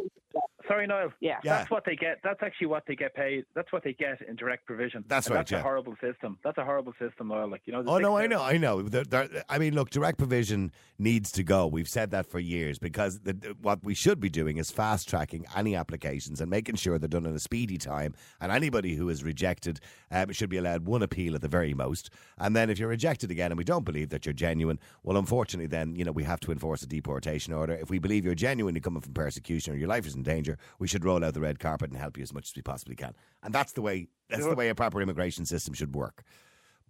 [0.69, 1.09] Sorry, Niall.
[1.19, 1.39] Yeah.
[1.43, 1.57] Yeah.
[1.57, 2.19] That's what they get.
[2.23, 3.43] That's actually what they get paid.
[3.55, 5.03] That's what they get in direct provision.
[5.07, 5.59] That's And right, That's yeah.
[5.59, 6.37] a horrible system.
[6.43, 7.49] That's a horrible system, Niall.
[7.49, 7.83] Like you know.
[7.87, 8.83] Oh no, I know, I know.
[8.83, 11.65] There- there- I mean, look, direct provision needs to go.
[11.65, 15.45] We've said that for years because the, what we should be doing is fast tracking
[15.55, 18.13] any applications and making sure they're done in a speedy time.
[18.39, 19.79] And anybody who is rejected
[20.11, 22.11] um, should be allowed one appeal at the very most.
[22.37, 25.65] And then if you're rejected again, and we don't believe that you're genuine, well, unfortunately,
[25.67, 27.73] then you know we have to enforce a deportation order.
[27.73, 30.87] If we believe you're genuinely coming from persecution or your life is in danger, we
[30.87, 33.15] should roll out the red carpet and help you as much as we possibly can.
[33.43, 34.07] And that's the way.
[34.29, 36.23] That's the way a proper immigration system should work.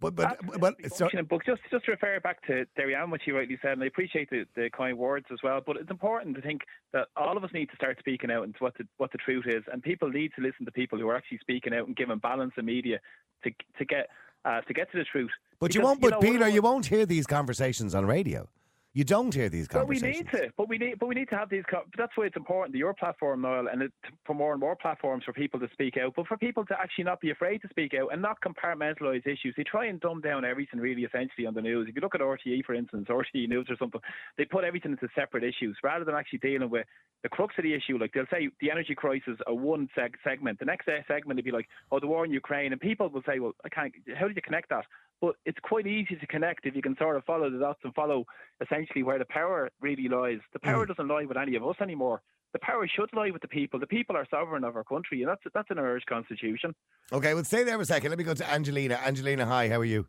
[0.00, 1.08] But but but it's so.
[1.28, 4.30] But just just to refer back to Darianne, what she rightly said, and I appreciate
[4.30, 5.60] the, the kind words as well.
[5.64, 6.62] But it's important to think
[6.94, 9.44] that all of us need to start speaking out into what the what the truth
[9.46, 12.18] is, and people need to listen to people who are actually speaking out and giving
[12.18, 12.98] balance in media
[13.44, 14.08] to to get
[14.46, 15.30] uh, to get to the truth.
[15.58, 16.00] But you won't.
[16.00, 18.48] But know, Peter, you won't hear these conversations on radio.
[18.92, 20.26] You don't hear these conversations.
[20.32, 20.52] But we need to.
[20.56, 20.98] But we need.
[20.98, 21.62] But we need to have these.
[21.96, 22.72] That's why it's important.
[22.72, 23.92] that Your platform, Niall, and it,
[24.26, 26.14] for more and more platforms for people to speak out.
[26.16, 29.54] But for people to actually not be afraid to speak out and not compartmentalise issues.
[29.56, 31.86] They try and dumb down everything really, essentially, on the news.
[31.88, 34.00] If you look at RTE, for instance, RTE News or something,
[34.36, 36.86] they put everything into separate issues rather than actually dealing with
[37.22, 37.96] the crux of the issue.
[37.96, 40.58] Like they'll say the energy crisis are one seg- segment.
[40.58, 43.38] The next segment will be like, oh, the war in Ukraine, and people will say,
[43.38, 43.92] well, I can't.
[44.16, 44.84] How do you connect that?
[45.20, 47.94] But it's quite easy to connect if you can sort of follow the dots and
[47.94, 48.24] follow
[48.62, 50.38] essentially where the power really lies.
[50.52, 50.88] The power mm.
[50.88, 52.22] doesn't lie with any of us anymore.
[52.52, 53.78] The power should lie with the people.
[53.78, 56.74] The people are sovereign of our country, and that's that's in our Irish constitution.
[57.12, 58.10] Okay, well, stay there for a second.
[58.10, 58.98] Let me go to Angelina.
[59.04, 59.68] Angelina, hi.
[59.68, 60.06] How are you?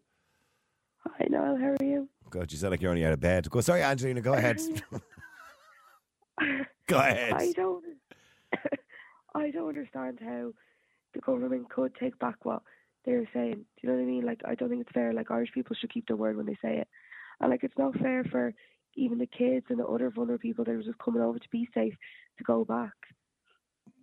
[1.06, 1.58] Hi, Noel.
[1.58, 2.10] How are you?
[2.30, 3.50] God, you sound like you're only out of bed.
[3.50, 3.62] Go.
[3.62, 4.21] Sorry, Angelina.
[4.21, 4.60] Go ahead.
[6.88, 7.34] go ahead.
[7.34, 7.84] I don't.
[9.36, 10.52] I don't understand how
[11.13, 12.63] the government could take back what
[13.06, 13.54] they're saying.
[13.56, 14.26] Do you know what I mean?
[14.26, 15.14] Like, I don't think it's fair.
[15.14, 16.88] Like, Irish people should keep their word when they say it,
[17.40, 18.54] and like, it's not fair for
[18.96, 21.68] even the kids and the other vulnerable people that are just coming over to be
[21.74, 21.94] safe
[22.38, 22.94] to go back.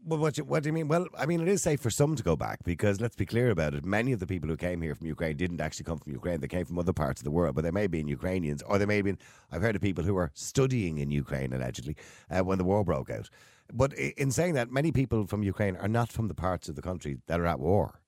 [0.04, 0.88] Well, what, you, what do you mean?
[0.88, 3.50] Well, I mean, it is safe for some to go back because let's be clear
[3.50, 3.84] about it.
[3.84, 6.40] Many of the people who came here from Ukraine didn't actually come from Ukraine.
[6.40, 8.78] They came from other parts of the world, but they may have been Ukrainians or
[8.78, 9.18] they may have been.
[9.50, 11.96] I've heard of people who were studying in Ukraine allegedly
[12.30, 13.28] uh, when the war broke out.
[13.72, 16.82] But in saying that, many people from Ukraine are not from the parts of the
[16.82, 18.00] country that are at war.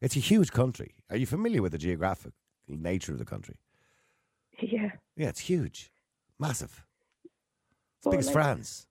[0.00, 0.94] It's a huge country.
[1.10, 2.32] Are you familiar with the geographic
[2.68, 3.56] nature of the country?
[4.60, 4.90] Yeah.
[5.16, 5.92] Yeah, it's huge,
[6.40, 6.84] massive.
[7.24, 7.32] It's
[8.06, 8.86] Well, big as like- France.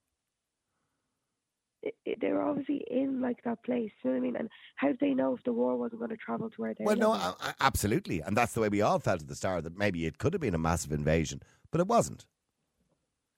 [1.82, 3.92] It, it, they were obviously in like that place.
[4.02, 4.36] You know what I mean?
[4.36, 6.84] And how did they know if the war wasn't going to travel to where they?
[6.84, 9.62] Well, no, a- a- absolutely, and that's the way we all felt at the start
[9.64, 11.40] that maybe it could have been a massive invasion,
[11.70, 12.26] but it wasn't,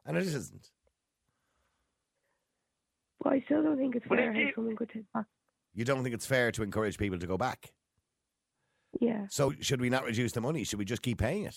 [0.06, 0.70] and it isn't.
[3.24, 5.26] Well, I still don't think it's Well, fair if how someone could take back.
[5.74, 7.72] You don't think it's fair to encourage people to go back?
[9.00, 9.26] Yeah.
[9.30, 10.64] So should we not reduce the money?
[10.64, 11.56] Should we just keep paying it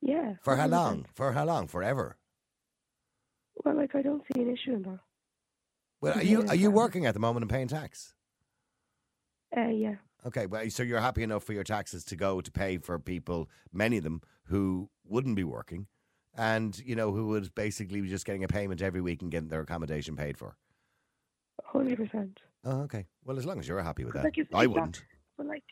[0.00, 0.34] Yeah.
[0.42, 0.70] for how 100%.
[0.70, 1.06] long?
[1.14, 1.68] For how long?
[1.68, 2.16] Forever?
[3.64, 4.98] Well, like I don't see an issue in that.
[6.00, 8.14] Well, are you are you working at the moment and paying tax?
[9.56, 9.96] Uh, yeah.
[10.26, 13.48] Okay, well, so you're happy enough for your taxes to go to pay for people,
[13.72, 15.86] many of them who wouldn't be working,
[16.36, 19.48] and you know who would basically be just getting a payment every week and getting
[19.48, 20.56] their accommodation paid for.
[21.64, 22.38] Hundred percent.
[22.64, 23.06] Oh, okay.
[23.24, 25.02] Well, as long as you're happy with that, Like if, I if wouldn't.
[25.36, 25.62] but like,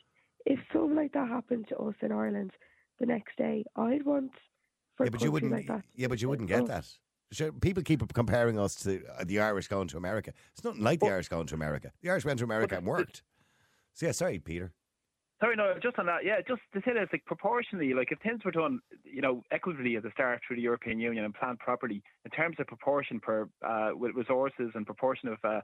[0.44, 2.52] if something like that happened to us in Ireland
[3.00, 4.32] the next day, I'd want
[4.96, 5.52] for yeah, a but you wouldn't.
[5.52, 5.82] like that.
[5.94, 6.86] yeah, but you wouldn't say, get "Oh, that.
[7.32, 10.32] Sure, people keep comparing us to uh, the Irish going to America.
[10.52, 11.90] It's nothing like the Well- Irish going to America.
[12.02, 13.22] The Irish went to America and worked.
[13.94, 14.72] So yeah, sorry, Peter.
[15.40, 16.24] Sorry, no, just on that.
[16.24, 19.42] Yeah, just to say that it's like proportionally, like if things were done, you know,
[19.50, 23.20] equitably at the start through the European Union and planned properly in terms of proportion
[23.20, 25.60] per uh, with resources and proportion of uh,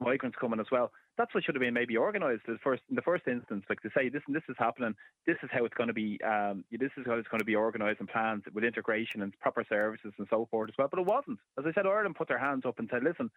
[0.00, 0.90] migrants coming as well.
[1.16, 3.90] That's what should have been maybe organised as first in the first instance, like to
[3.96, 4.94] say this this is happening.
[5.26, 6.18] This is how it's going to be.
[6.22, 9.64] Um, this is how it's going to be organised and planned with integration and proper
[9.68, 10.88] services and so forth as well.
[10.90, 11.38] But it wasn't.
[11.58, 13.30] As I said, Ireland put their hands up and said, listen,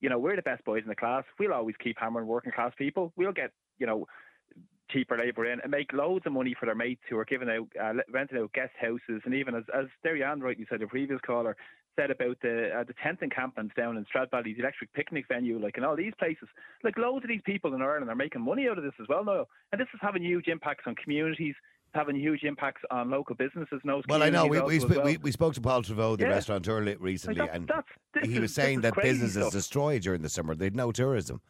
[0.00, 1.24] you know, we're the best boys in the class.
[1.38, 3.12] We'll always keep hammering working class people.
[3.16, 4.06] We'll get, you know,
[4.90, 7.68] cheaper labour in and make loads of money for their mates who are giving out,
[7.80, 9.22] uh, renting out guest houses.
[9.24, 11.56] And even as, as Darianne rightly said, the previous caller
[11.98, 15.76] said about the uh, the tent encampments down in Stradbally, the electric picnic venue, like
[15.76, 16.48] in all these places.
[16.84, 19.24] Like loads of these people in Ireland are making money out of this as well
[19.24, 19.46] now.
[19.72, 21.54] And this is having huge impacts on communities.
[21.86, 23.80] It's having huge impacts on local businesses.
[23.82, 25.04] in those Well, I know we we, sp- well.
[25.04, 26.34] we we spoke to Paul Trevaux, the Yeah.
[26.34, 30.22] restaurateur, recently, Like, that's- and that's- he was this saying that business is destroyed during
[30.22, 30.54] the summer.
[30.54, 31.40] They'd no tourism,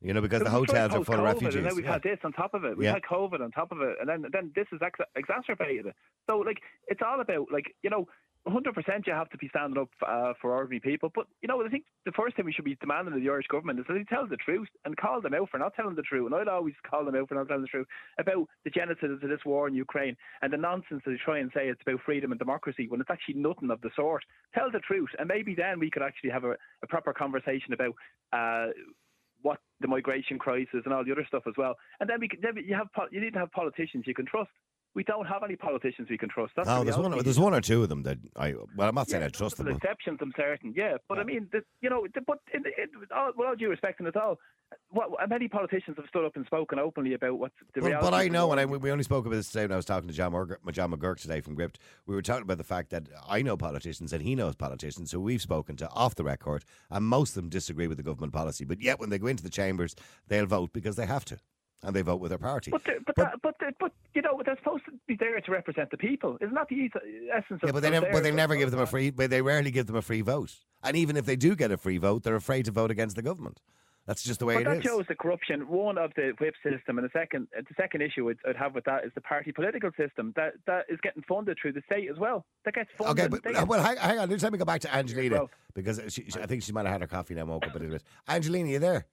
[0.00, 1.56] you know, because the It was destroyed hotels are full of refugees.
[1.56, 1.92] And then we've Yeah.
[1.92, 2.76] had this on top of it.
[2.78, 2.94] We've Yeah.
[2.94, 5.96] had COVID on top of it, and then then this has ex- exacerbated it.
[6.30, 8.08] So like, it's all about like you know,
[8.46, 11.10] 100% you have to be standing up uh, for ordinary people.
[11.14, 13.46] But, you know, I think the first thing we should be demanding of the Irish
[13.46, 16.02] government is that they tell the truth and call them out for not telling the
[16.02, 16.26] truth.
[16.26, 17.86] And I'd always call them out for not telling the truth
[18.18, 21.50] about the genesis of this war in Ukraine and the nonsense that they try and
[21.54, 24.22] say it's about freedom and democracy when it's actually nothing of the sort.
[24.54, 27.94] Tell the truth, and maybe then we could actually have a, a proper conversation about.
[28.32, 28.72] Uh,
[29.42, 32.56] what the migration crisis and all the other stuff as well, and then we then
[32.64, 34.48] you have you need to have politicians you can trust
[34.94, 36.52] we don't have any politicians we can trust.
[36.56, 37.18] That's the there's one.
[37.22, 38.54] There's one or two of them that I.
[38.76, 39.66] Well, I'm not saying Yeah, I trust them.
[39.66, 40.72] But- exceptions, I'm certain.
[40.76, 43.68] Yeah, but I mean, the, you know, the, but in, in, all, with all due
[43.70, 44.38] respect and it all,
[44.90, 48.10] what, many politicians have stood up and spoken openly about what's the But, reality.
[48.10, 50.08] but I know, and I, we only spoke about this today when I was talking
[50.08, 51.78] to John, Murg- John McGuirk today from Gript.
[52.06, 55.20] We were talking about the fact that I know politicians and he knows politicians who
[55.20, 58.64] we've spoken to off the record, and most of them disagree with the government policy.
[58.64, 59.94] But yet, when they go into the chambers,
[60.28, 61.38] they'll vote because they have to,
[61.82, 62.70] and they vote with their party.
[62.70, 65.96] But, but, But- but, but you know, they're supposed to be there to represent the
[65.96, 66.36] people.
[66.40, 68.80] Isn't that the eth- essence of yeah, but they never, but they never give them
[68.80, 69.10] a free.
[69.10, 70.54] But they rarely give them a free vote.
[70.82, 73.22] And even if they do get a free vote, they're afraid to vote against the
[73.22, 73.60] government.
[74.06, 74.84] That's just the way it is But it that is.
[74.84, 75.66] shows the corruption.
[75.66, 78.84] One of the whip system, and the second, the second issue I'd, I'd have with
[78.84, 82.18] that is the party political system that that is getting funded through the state as
[82.18, 82.44] well.
[82.66, 83.18] That gets funded.
[83.24, 84.28] Okay, but get- well, hang, hang on.
[84.28, 86.92] Let me go back to Angelina Well- because she, she, I think she might have
[86.92, 87.40] had her coffee now.
[87.42, 88.02] and Woke up a little bit.
[88.28, 89.06] Angelina, you there?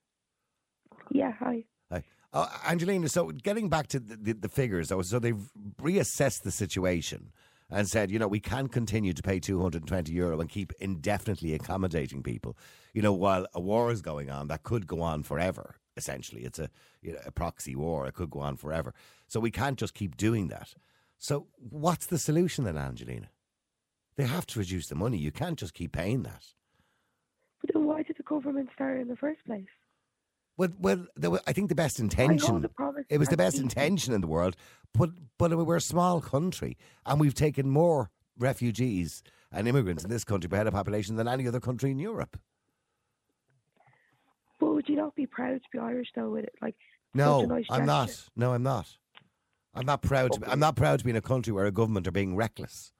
[1.10, 1.64] Yeah, hi.
[1.92, 2.04] Hi.
[2.34, 6.52] Oh, Angelina, so getting back to the, the, the figures, though, so they've reassessed the
[6.52, 7.34] situation
[7.70, 12.24] and said, you know, we can't continue to pay 220 euro and keep indefinitely accommodating
[12.24, 12.58] people,
[12.94, 16.44] you know, while a war is going on that could go on forever, essentially.
[16.44, 16.70] It's a,
[17.02, 18.94] you know, a proxy war, it could go on forever.
[19.28, 20.74] So we can't just keep doing that.
[21.18, 23.30] So what's the solution then, Angelina?
[24.16, 25.18] They have to reduce the money.
[25.18, 26.44] You can't just keep paying that.
[27.62, 29.68] But then why did the government start in the first place?
[30.58, 31.08] Well, well,
[31.48, 32.68] I think the best intention.
[33.10, 34.56] It was the best intention in the world,
[34.94, 40.24] but but we're a small country, and we've taken more refugees and immigrants in this
[40.24, 42.40] country per head of population than any other country in Europe.
[44.60, 46.30] But would you not be proud to be Irish though?
[46.30, 46.76] With it, like
[47.14, 48.10] No, nice I'm not.
[48.36, 48.88] No, I'm not.
[49.74, 50.34] I'm not proud.
[50.34, 52.36] To be, I'm not proud to be in a country where a government are being
[52.36, 52.92] reckless.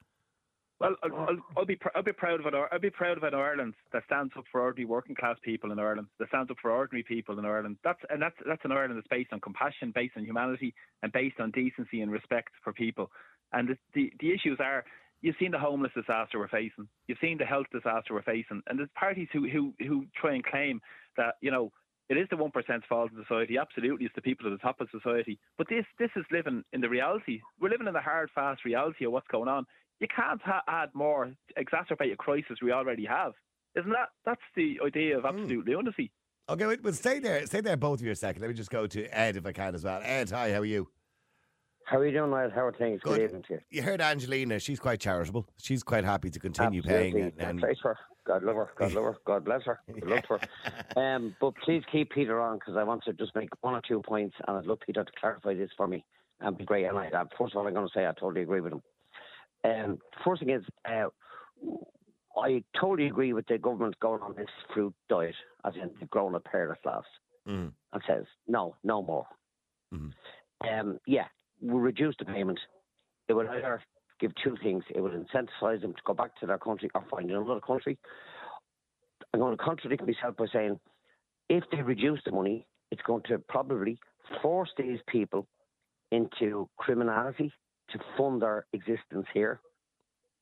[0.82, 1.26] Well, I'll, oh.
[1.28, 2.54] I'll, I'll be pr- I'll be proud of it.
[2.72, 5.78] I'll be proud of an Ireland that stands up for ordinary working class people in
[5.78, 6.08] Ireland.
[6.18, 7.76] That stands up for ordinary people in Ireland.
[7.84, 11.38] That's and that's that's an Ireland that's based on compassion, based on humanity, and based
[11.38, 13.10] on decency and respect for people.
[13.52, 14.84] And the the, the issues are.
[15.24, 16.88] You've seen the homeless disaster we're facing.
[17.06, 20.44] You've seen the health disaster we're facing, and there's parties who who who try and
[20.44, 20.80] claim
[21.16, 21.70] that you know
[22.08, 23.56] it is the one percent's fault of society.
[23.56, 25.38] Absolutely, it's the people at the top of society.
[25.56, 27.40] But this this is living in the reality.
[27.60, 29.64] We're living in the hard, fast reality of what's going on.
[30.02, 33.34] You can't ha- add more, to exacerbate a crisis we already have.
[33.76, 36.10] Isn't that that's the idea of absolute lunacy?
[36.48, 37.46] Okay, wait, well, stay there.
[37.46, 38.42] Stay there, both of you, a second.
[38.42, 40.00] Let me just go to Ed if I can as well.
[40.02, 40.88] Ed, hi, how are you?
[41.84, 42.50] How are you doing, Niall?
[42.52, 43.00] How are things?
[43.04, 43.22] Good, Good.
[43.22, 43.60] evening to you.
[43.70, 44.58] You heard Angelina.
[44.58, 45.46] She's quite charitable.
[45.58, 47.20] She's quite happy to continue paying.
[47.20, 47.96] And, God and her.
[48.26, 48.70] God love her.
[48.76, 49.16] God love her.
[49.24, 49.80] God bless her.
[49.86, 50.40] Good luck to her.
[51.00, 54.02] Um, but please keep Peter on because I want to just make one or two
[54.02, 56.04] points, and I'd love Peter to clarify this for me.
[56.40, 56.86] That'd be great.
[56.86, 58.82] And I, uh, first of all, I'm going to say I totally agree with him.
[59.64, 61.08] Um, first thing is, uh,
[62.36, 66.34] I totally agree with the government going on this fruit diet, as in they've grown
[66.34, 67.08] a pair of laughs,
[67.46, 67.72] Mm.
[67.92, 69.26] and says no, no more.
[69.92, 70.12] Mhm.
[70.62, 71.28] Um, yeah,
[71.60, 72.60] we'll reduce the payment.
[73.28, 73.82] It would either
[74.18, 74.84] give two things.
[74.90, 77.98] It would incentivize them to go back to their country or find another country.
[79.32, 80.80] I'm going to contradict myself by saying
[81.48, 83.98] if they reduce the money, it's going to probably
[84.40, 85.46] force these people
[86.10, 87.52] into criminality
[87.90, 89.60] to fund our existence here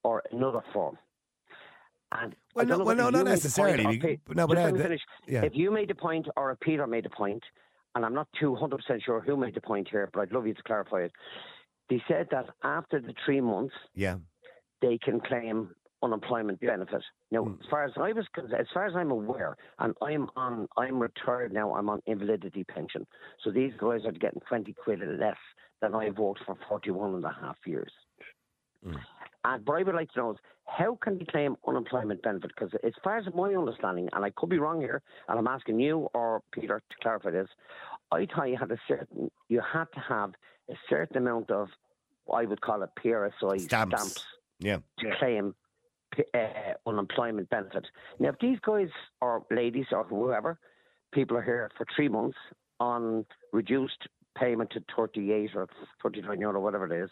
[0.05, 0.96] or another form.
[2.12, 4.85] And Well, no- well, no, not necessarily, point no, but just Ed, let me the-
[4.85, 5.00] finish.
[5.26, 5.44] yeah.
[5.44, 7.42] If you made a point or if Peter made a point,
[7.94, 10.62] and I'm not 200% sure who made the point here, but I'd love you to
[10.64, 11.12] clarify it.
[11.88, 14.16] They said that after the three months, yeah.
[14.81, 17.03] they can claim unemployment benefit.
[17.31, 17.61] Now, Hmm.
[17.61, 18.26] as far as I was,
[18.57, 21.74] as far as I'm aware, and I'm on, I'm retired now.
[21.74, 23.07] I'm on invalidity pension.
[23.40, 25.37] So these guys are getting 20 quid less
[25.80, 27.92] than I've worked for 41 and a half years.
[28.84, 28.96] Hmm.
[29.44, 32.50] And what I would like to know is how can they claim unemployment benefit?
[32.54, 35.80] Because as far as my understanding, and I could be wrong here, and I'm asking
[35.80, 37.48] you or Peter to clarify this,
[38.12, 40.32] I thought you had a certain, you had to have
[40.70, 41.68] a certain amount of,
[42.32, 43.96] I would call it PRSI Stamps.
[43.96, 44.24] stamps
[44.60, 44.78] Yeah.
[44.98, 45.54] to claim
[46.34, 46.38] uh,
[46.86, 47.86] unemployment benefit.
[48.18, 48.88] Now, if these guys
[49.20, 50.58] or ladies or whoever,
[51.12, 52.36] people are here for three months
[52.78, 55.68] on reduced payment to 38 or
[56.02, 57.10] 39 euro, whatever it is,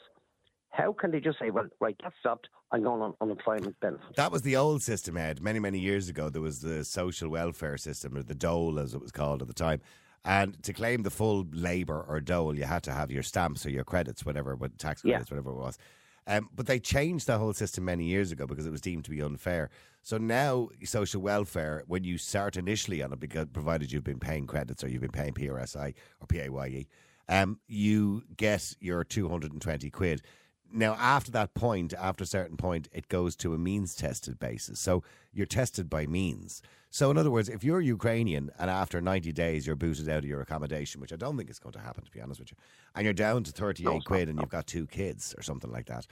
[0.70, 4.16] how can they just say, well, right, that's stopped, I'm going on unemployment benefit?
[4.16, 5.40] That was the old system, Ed.
[5.40, 9.00] Many, many years ago, there was the social welfare system, or the dole, as it
[9.00, 9.80] was called at the time.
[10.24, 13.70] And to claim the full labour or dole, you had to have your stamps or
[13.70, 15.12] your credits, whatever, but tax Yeah.
[15.14, 15.78] credits, whatever it was.
[16.26, 19.10] Um, but they changed the whole system many years ago because it was deemed to
[19.10, 19.70] be unfair.
[20.02, 24.46] So now social welfare, when you start initially on it, because provided you've been paying
[24.46, 26.86] credits or you've been paying PRSI or PAYE,
[27.28, 30.22] um, you get your 220 quid.
[30.70, 34.78] Now, after that point, after a certain point, it goes to a means tested basis.
[34.78, 35.02] So
[35.32, 36.62] you're tested by means.
[36.90, 40.24] So, in other words, if you're Ukrainian and after 90 days you're booted out of
[40.24, 42.56] your accommodation, which I don't think is going to happen, to be honest with you,
[42.94, 46.06] and you're down to 38 quid and you've got two kids or something like that,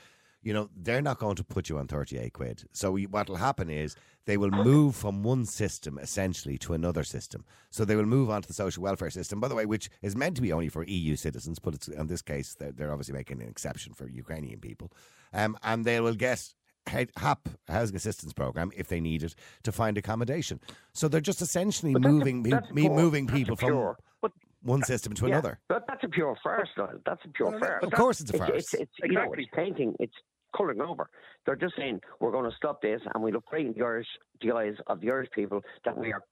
[0.47, 2.62] you know, they're not going to put you on 38 quid.
[2.72, 7.44] So what will happen is they will move from one system essentially to another system.
[7.70, 10.14] So they will move on to the social welfare system, by the way, which is
[10.14, 13.14] meant to be only for EU citizens, but it's, in this case, they're, they're obviously
[13.14, 14.92] making an exception for Ukrainian people.
[15.32, 16.40] Um, and they will get
[16.86, 19.34] HAP housing assistance program if they need it
[19.64, 20.61] to find accommodation.
[20.94, 23.38] So they're just essentially But that's a- moving that's a me, pure- moving that's a
[23.40, 24.30] people from pure- but-
[24.62, 25.59] one system to Yeah, another.
[25.68, 27.01] But that's a pure farce, though.
[27.05, 27.82] That's a pure Well, farce.
[27.84, 28.51] of course it's a farce.
[28.55, 29.42] It's, it's, you know, Exactly.
[29.44, 29.94] it's painting.
[30.01, 30.14] It's
[30.57, 31.09] colouring over.
[31.44, 34.07] They're just saying we're going to stop this, and we look great in the Irish,
[34.40, 36.22] the eyes of the Irish people that we are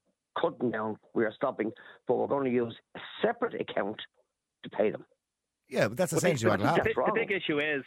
[0.41, 1.71] cutting down, we are stopping,
[2.07, 3.97] but we're going to use a separate account
[4.63, 5.05] to pay them.
[5.69, 7.83] Yeah, but that's the- essentially what the, will the, big- the big issue is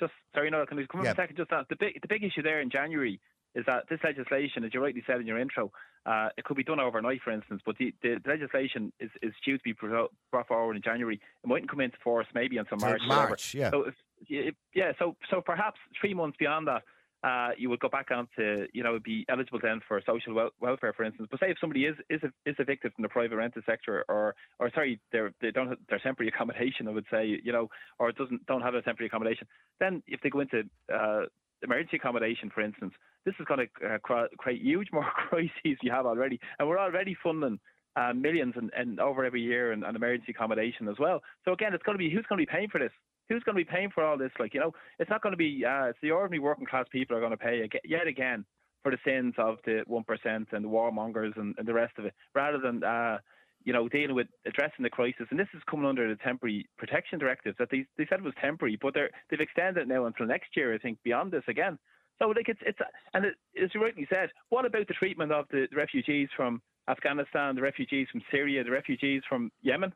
[0.00, 1.12] just sorry, no, can we come on Yeah.
[1.12, 1.36] a second?
[1.36, 3.20] Just that the big the big issue there in January
[3.54, 5.70] is that this legislation, as you rightly said in your intro,
[6.06, 7.60] uh, it could be done overnight, for instance.
[7.64, 11.20] But the, the legislation is, is due to be brought forward in January.
[11.44, 13.00] It mightn't come into force maybe until March.
[13.06, 13.70] March, yeah.
[13.70, 13.94] So if,
[14.28, 16.82] if- yeah, so so perhaps three months beyond that.
[17.24, 20.50] Uh, you would go back on to, you know, be eligible then for social wel-
[20.60, 21.28] welfare, for instance.
[21.30, 24.72] But say if somebody is is, is evicted from the private rented sector, or or
[24.74, 28.44] sorry, they're they don't have their temporary accommodation, I would say, you know, or doesn't
[28.46, 29.46] don't have a temporary accommodation,
[29.78, 31.26] then if they go into uh,
[31.62, 32.92] emergency accommodation, for instance,
[33.24, 37.16] this is going to uh, create huge more crises you have already, and we're already
[37.22, 37.58] funding.
[37.94, 41.20] Uh, millions and, and over every year and, and emergency accommodation as well.
[41.44, 42.90] So again, it's going to be who's going to be paying for this?
[43.28, 44.30] Who's going to be paying for all this?
[44.40, 45.62] Like you know, it's not going to be.
[45.62, 48.46] Uh, it's the ordinary working class people are going to pay yet again
[48.82, 52.06] for the sins of the one percent and the warmongers and, and the rest of
[52.06, 53.18] it, rather than uh,
[53.64, 55.26] you know dealing with addressing the crisis.
[55.30, 58.78] And this is coming under the temporary protection directives that they they said was temporary,
[58.80, 60.74] but they're they've extended it now until next year.
[60.74, 61.78] I think beyond this again.
[62.20, 62.78] So like it's it's
[63.14, 67.54] and it, as you rightly said, what about the treatment of the refugees from Afghanistan,
[67.54, 69.92] the refugees from Syria, the refugees from Yemen?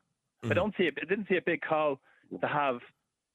[0.51, 0.97] I don't see it.
[1.01, 1.99] I didn't see a big call
[2.39, 2.79] to have,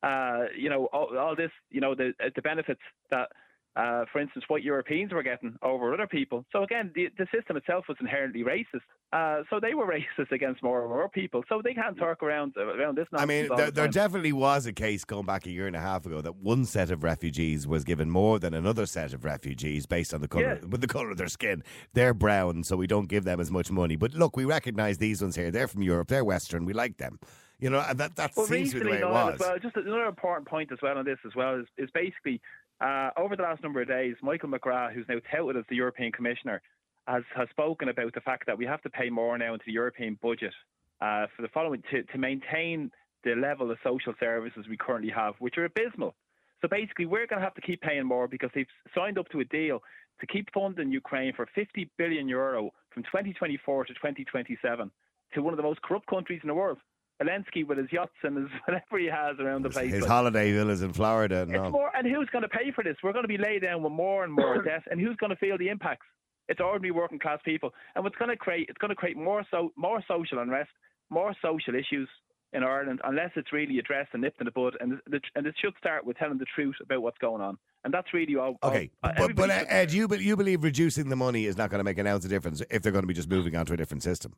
[0.03, 2.81] uh, you know, all, all this, you know, the the benefits
[3.11, 3.29] that,
[3.77, 6.45] uh, for instance, white Europeans were getting over other people.
[6.53, 8.87] So again, the the system itself was inherently racist.
[9.13, 9.87] Uh, so they were
[10.19, 11.45] racist against more and more people.
[11.49, 13.07] So they can't talk around around this.
[13.13, 15.81] I mean, there, the there definitely was a case going back a year and a
[15.81, 19.85] half ago that one set of refugees was given more than another set of refugees
[19.87, 20.67] based on the color, Yeah.
[20.69, 21.63] with the color of their skin.
[21.93, 23.97] They're brown, so we don't give them as much money.
[23.97, 25.51] But look, we recognise these ones here.
[25.51, 26.09] They're from Europe.
[26.09, 26.65] They're Western.
[26.65, 27.19] We like them.
[27.59, 29.35] You know, and that that Well, seems to be the way it was.
[29.35, 32.41] as well, just another important point as well on this as well is, is basically
[32.81, 36.11] uh, over the last number of days, Michael McGrath, who's now touted as the European
[36.11, 36.61] Commissioner,
[37.07, 39.73] has, has spoken about the fact that we have to pay more now into the
[39.73, 40.55] European budget
[41.01, 42.91] uh, for the following to, to maintain
[43.25, 46.15] the level of social services we currently have, which are abysmal.
[46.61, 49.41] So basically, we're going to have to keep paying more because they've signed up to
[49.41, 49.81] a deal
[50.21, 54.91] to keep funding Ukraine for 50 billion euro from 2024 to 2027
[55.35, 56.79] to one of the most corrupt countries in the world.
[57.21, 59.93] Zelensky with his yachts and his whatever he has around the place.
[59.93, 61.71] His holiday villas in Florida and It's all.
[61.71, 62.97] more, and who's going to pay for this?
[63.03, 65.37] We're going to be laid down with more and more debt, and who's going to
[65.37, 66.07] feel the impacts?
[66.53, 69.43] It's ordinary working class people, and what's going to create it's going to create more
[69.51, 70.71] so more social unrest,
[71.11, 72.09] more social issues
[72.55, 74.75] in Ireland, unless it's really addressed and nipped in the bud.
[74.81, 77.93] And the, and it should start with telling the truth about what's going on, and
[77.95, 78.57] that's really all.
[78.63, 81.47] all- Okay, uh, but, but uh, should- Ed, you, be- you believe reducing the money
[81.47, 83.31] is not going to make an ounce of difference if they're going to be just
[83.31, 84.35] moving on to a different system?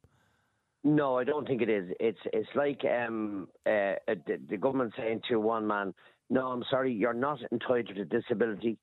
[0.85, 1.87] No, I don't think it is.
[1.99, 5.95] It's it's like um, uh, the, the government saying to one man,
[6.31, 8.77] "No, I'm sorry, you're not entitled to disability,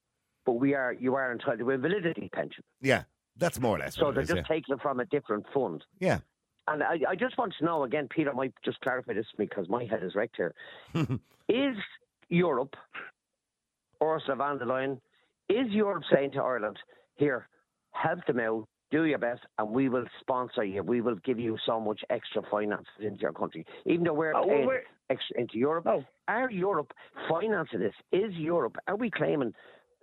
[0.46, 0.92] but we are.
[0.94, 3.04] You are entitled to a validity pension." Yeah,
[3.38, 3.96] that's more or less.
[3.96, 5.84] So what they're it is, just taking it from a different fund.
[6.00, 6.20] yeah.
[6.68, 9.48] And I, I just want to know again, Peter might just clarify this for me
[9.48, 10.54] because my head is wrecked here.
[11.50, 11.76] is
[12.30, 12.76] Europe,
[14.02, 15.00] Ursula von der Leyen,
[15.50, 16.78] is Europe saying to Ireland,
[17.16, 17.48] here,
[17.92, 20.84] help them out, do your best, and we will sponsor you.
[20.84, 23.66] We will give you so much extra finances into your country.
[23.86, 26.06] Even though we're Oh, paying we're- extra into Europe, Oh.
[26.28, 26.94] are Europe
[27.28, 27.96] financing this?
[28.12, 29.54] Is Europe, are we claiming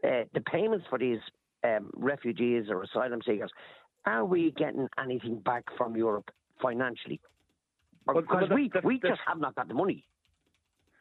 [0.05, 1.19] uh, the payments for these
[1.65, 3.51] um, refugees or asylum seekers?
[4.07, 6.31] Are we getting anything back from Europe
[6.63, 7.21] financially?
[8.07, 10.05] Well, Because well, we, we just have not got the money.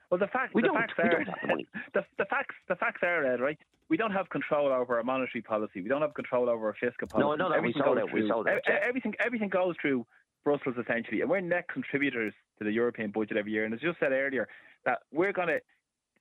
[0.10, 3.42] Well, the fact We the facts are the the, the facts the facts are Ed,
[3.42, 3.58] right.
[3.90, 5.82] We don't have control over our monetary policy.
[5.82, 7.26] We don't have control over our fiscal policy.
[7.26, 7.62] No, I know that.
[7.62, 8.14] We Everything sold out.
[8.14, 8.80] We sold out, yeah.
[8.88, 10.06] Everything everything goes through
[10.44, 13.66] Brussels essentially, and we're net contributors to the European budget every year.
[13.66, 14.48] And as you said earlier,
[14.86, 15.60] that we're going to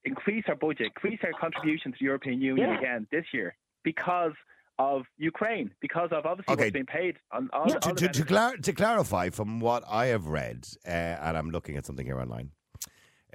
[0.04, 2.78] increase our budget, increase our contribution to the European Union Yeah.
[2.78, 3.56] again this year
[3.86, 4.32] because
[4.78, 6.64] of Ukraine, because of obviously Okay.
[6.64, 10.06] what's been paid on to, all to, the to, clar- to clarify, from what I
[10.06, 12.50] have read, uh, and I'm looking at something here online,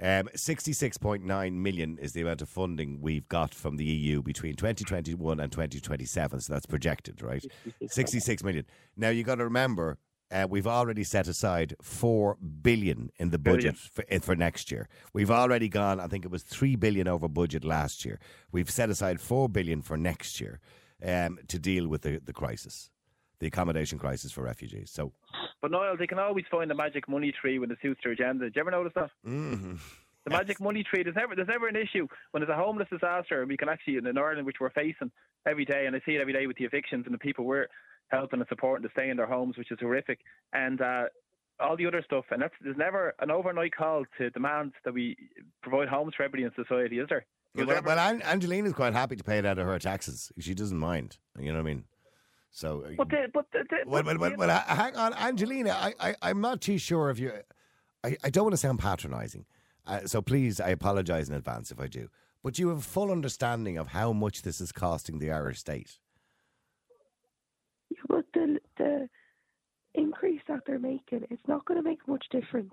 [0.00, 5.40] um, 66.9 million is the amount of funding we've got from the EU between 2021
[5.40, 6.40] and 2027.
[6.40, 7.44] So that's projected, right?
[7.88, 8.66] 66 million.
[8.96, 9.98] Now you've got to remember.
[10.32, 14.88] Uh, we've already set aside four billion in the budget for, eh, for next year.
[15.12, 16.00] We've already gone.
[16.00, 18.18] I think it was three billion over budget last year.
[18.50, 20.58] We've set aside four billion for next year
[21.04, 22.90] um, to deal with the, the crisis,
[23.40, 24.90] the accommodation crisis for refugees.
[24.90, 25.12] So
[25.60, 28.46] But Niall, they can always find the magic money tree when it suits their agenda.
[28.46, 29.10] Did you ever notice that?
[29.26, 29.78] mhm.
[30.24, 31.02] The magic money tree.
[31.02, 33.96] There's never there's never an issue when there's a homeless disaster, and we can actually
[33.96, 35.10] in Ireland, which we're facing
[35.44, 37.66] every day, and I see it every day with the evictions and the people we're
[38.08, 40.20] helping and supporting to stay in their homes, which is horrific,
[40.52, 41.04] and uh,
[41.60, 42.24] all the other stuff.
[42.30, 45.16] And that's there's never an overnight call to demand that we
[45.62, 47.24] provide homes for everybody in society, is there?
[47.54, 50.32] well, well, never- An- Angelina's quite happy to pay it out of her taxes.
[50.38, 51.18] She doesn't mind.
[51.38, 51.84] You know what I mean?
[52.50, 55.70] So, uh, but the, but the, well, well, but well, well, uh, hang on, Angelina.
[55.70, 57.32] I, I, I'm not too sure if you.
[58.04, 59.46] I, I don't want to sound patronising,
[59.86, 62.08] uh, so please, I apologise in advance if I do.
[62.42, 65.98] But you have a full understanding of how much this is costing the Irish state.
[67.96, 69.08] Yeah, but the the
[69.94, 72.72] increase that they're making, it's not going to make much difference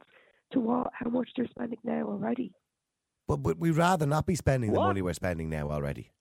[0.52, 2.52] to what how much they're spending now already.
[3.28, 6.12] But but we'd rather not be spending the money we're spending now already.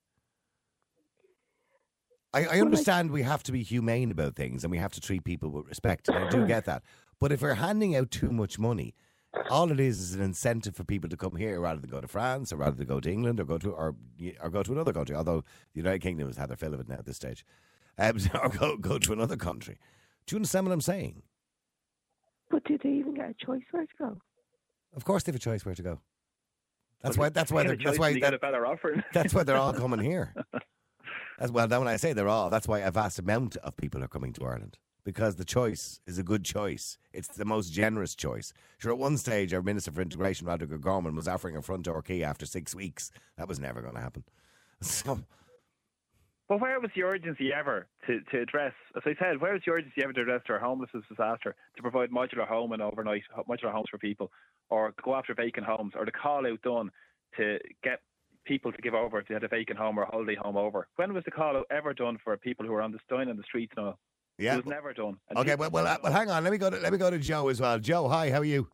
[2.35, 4.93] I, I Well, like- understand we have to be humane about things and we have
[4.93, 6.83] to treat people with respect, and I do get that.
[7.19, 8.95] But if we're handing out too much money,
[9.51, 12.09] all it is is an incentive for people to come here rather than go to
[12.09, 13.95] France or rather than go to England or go to or
[14.43, 15.17] or go to another country.
[15.17, 15.41] Although
[15.73, 17.45] the United Kingdom has had their fill of it now at this stage,
[17.99, 19.79] or go go to another country.
[20.27, 21.23] Do you understand what I'm saying?
[22.51, 24.17] But do they even get a choice where to go?
[24.95, 26.01] Of course, they have a choice where to go.
[27.03, 27.29] That's Well, why.
[27.31, 27.63] That's why.
[27.65, 28.09] They're, that's why.
[28.09, 29.05] and you get a better offer.
[29.13, 30.35] that's why they're all coming here.
[31.39, 34.03] As well, then when I say they're all, that's why a vast amount of people
[34.03, 36.99] are coming to Ireland because the choice is a good choice.
[37.13, 38.53] It's the most generous choice.
[38.79, 42.03] Sure, at one stage, our Minister for Integration, Roderic O'Gorman, was offering a front door
[42.03, 43.13] key after six weeks.
[43.37, 44.25] That was never going to happen.
[44.81, 45.21] So,
[46.49, 49.73] But where was the urgency ever to, to address, as I said, where was the
[49.73, 53.89] urgency ever to address our homelessness disaster, to provide modular home and overnight modular homes
[53.91, 54.31] for people,
[54.71, 56.91] or go after vacant homes, or the call out done
[57.37, 58.01] to get
[58.47, 60.89] people to give over to have a vacant home or a holiday home over?
[60.97, 63.37] When was the call out ever done for people who are on the stone on
[63.37, 63.99] the streets now?
[64.39, 64.55] yeah.
[64.55, 65.19] It was never done.
[65.29, 66.45] And Okay, well, well, uh, well, hang on.
[66.45, 67.79] Let me go to let me go to Joe as well.
[67.79, 68.31] Joe, hi.
[68.31, 68.69] How are you?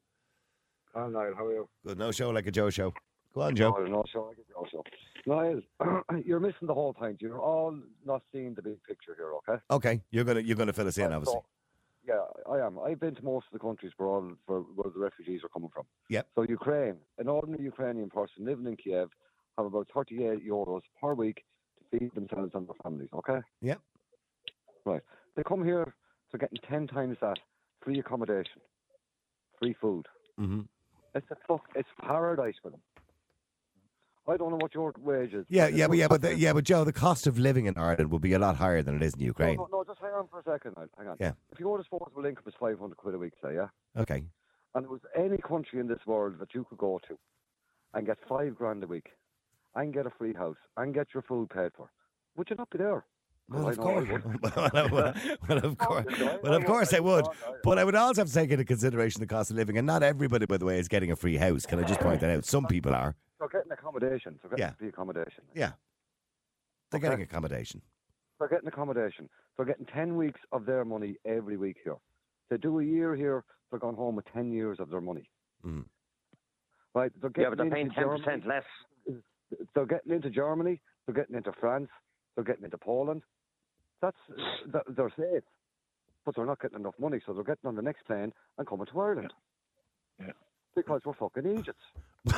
[0.95, 1.69] Oh, Niall, how are you?
[1.85, 1.99] Good.
[1.99, 2.95] No show like a Joe show.
[3.35, 3.71] Go on, Joe.
[3.89, 4.05] No,
[4.37, 4.83] get you also.
[5.27, 5.61] Niall,
[6.25, 7.21] you're missing the whole point.
[7.21, 9.61] You're all not seeing the big picture here, okay?
[9.71, 11.35] Okay, you're gonna you're gonna fill us in, Right, obviously.
[11.35, 11.45] so-
[12.07, 12.21] yeah,
[12.53, 12.79] I am.
[12.79, 15.71] I've been to most of the countries where all for where the refugees are coming
[15.73, 15.85] from.
[16.11, 16.29] Yep.
[16.35, 19.09] So Ukraine, an ordinary Ukrainian person living in Kiev,
[19.57, 21.43] have about 38 euros per week
[21.79, 23.09] to feed themselves and their families.
[23.15, 23.41] Okay.
[23.63, 23.81] Yep.
[24.85, 25.01] Right.
[25.35, 25.95] They come here,
[26.31, 27.39] they're getting 10 times that
[27.83, 28.61] free accommodation,
[29.59, 30.07] free food.
[30.37, 30.61] hmm
[31.15, 31.63] It's a fuck.
[31.75, 32.81] It's paradise for them.
[34.27, 35.45] I don't know what your wage is.
[35.49, 38.11] Yeah, yeah, but yeah, but the, yeah, but Joe, the cost of living in Ireland
[38.11, 39.57] will be a lot higher than it is in Ukraine.
[39.57, 40.75] No, no, no, just hang on for a second.
[40.99, 41.17] Hang on.
[41.21, 41.33] Yeah.
[41.53, 43.69] If your disposable income is 500 quid a week, say, yeah,
[44.01, 44.25] Okay.
[44.75, 47.19] and there was any country in this world that you could go to
[47.93, 49.09] and get five grand a week
[49.75, 51.91] and get a free house and get your food paid for,
[52.37, 53.05] would you not be there?
[53.51, 54.09] Well, of course.
[54.09, 55.15] well, well,
[55.49, 56.07] well, of course.
[56.43, 57.27] Well, I of course I would,
[57.63, 60.03] But I would also have to take into consideration the cost of living, and not
[60.03, 61.67] everybody, by the way, is getting a free house.
[61.67, 62.47] Can I just point that out?
[62.47, 63.15] Some people are.
[64.01, 64.39] They're getting accommodation.
[64.43, 64.75] They're getting Yeah.
[64.75, 65.45] free accommodation.
[65.55, 65.73] Yeah.
[66.91, 67.09] They're Okay.
[67.09, 67.83] getting accommodation.
[68.39, 69.31] They're getting accommodation.
[69.57, 71.97] They're getting 10 weeks of their money every week here.
[72.49, 75.31] They do a year here, they're going home with 10 years of their money.
[75.65, 75.89] Mm.
[76.95, 77.13] Right?
[77.21, 78.47] They're Yeah, getting but they're paying into ten Germany.
[78.47, 78.65] less.
[79.75, 80.81] They're getting into Germany.
[81.07, 81.91] They're getting into France.
[82.35, 83.23] They're getting into Poland.
[84.01, 84.19] That's
[84.89, 85.45] they're safe,
[86.25, 88.87] but they're not getting enough money, so they're getting on the next plane and coming
[88.87, 89.33] to Ireland.
[90.19, 90.33] Yeah.
[90.77, 91.83] Because we're fucking Egypts.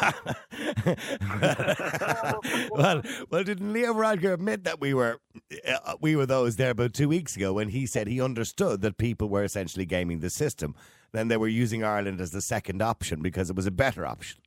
[2.71, 5.21] well, well, didn't Leo Varadkar admit that we were
[5.67, 8.99] uh, we were those there about two weeks ago when he said he understood that
[8.99, 10.75] people were essentially gaming the system,
[11.13, 14.39] then they were using Ireland as the second option because it was a better option.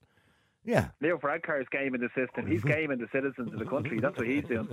[0.66, 2.46] Yeah, Leo Varadkar is gaming the system.
[2.46, 4.00] He's gaming the citizens of the country.
[4.00, 4.68] That's what he's doing.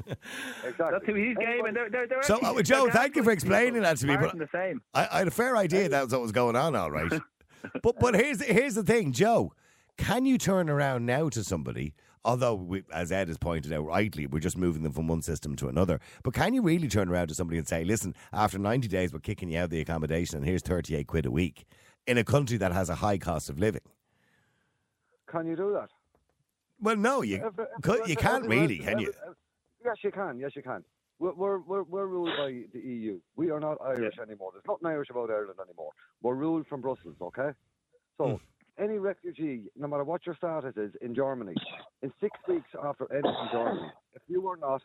[0.65, 0.87] Exactly.
[0.91, 1.73] That's who he's gaming.
[1.75, 4.37] They're, they're, they're So, actually- uh, Joe, thank you for explaining that to me, but-
[4.37, 4.83] the same.
[4.93, 7.21] I, I had a fair idea that was what was going on, all right.
[7.83, 9.53] but but here's here's the thing, Joe.
[9.97, 11.95] Can you turn around now to somebody?
[12.25, 15.55] Although, we, as Ed has pointed out rightly, we're just moving them from one system
[15.57, 16.01] to another.
[16.25, 19.21] But can you really turn around to somebody and say, "Listen, after ninety days, we're
[19.21, 21.67] kicking you out of the accommodation, and here's thirty-eight quid a week
[22.07, 23.83] in a country that has a high cost of living"?
[25.29, 25.91] Can you do that?
[26.81, 27.39] Well, no, you
[27.81, 29.13] could, every- you can't really, can you?
[29.85, 30.39] Yes, you can.
[30.39, 30.83] Yes, you can.
[31.19, 33.19] We're, we're, we're, we're ruled by the EU.
[33.37, 34.51] We are not Irish anymore.
[34.53, 35.93] There's nothing Irish about Ireland anymore.
[36.23, 37.51] We're ruled from Brussels, okay?
[38.19, 38.39] So,
[38.79, 38.83] hmm.
[38.85, 41.55] any refugee, no matter what your status is in Germany,
[42.03, 44.83] in six weeks after entering Germany, if you are not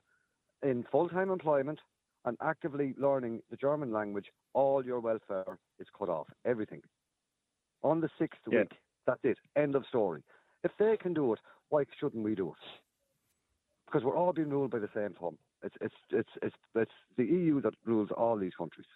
[0.63, 1.79] in full time employment
[2.23, 6.27] and actively learning the German language, all your welfare is cut off.
[6.45, 6.81] Everything.
[7.83, 8.59] On the sixth Yeah.
[8.59, 8.71] week,
[9.05, 9.37] that's it.
[9.55, 10.23] End of story.
[10.63, 12.79] If they can do it, why shouldn't we do it?
[13.85, 15.37] Because we're all being ruled by the same thumb.
[15.63, 18.87] It's it's it's it's it's the EU that rules all these countries.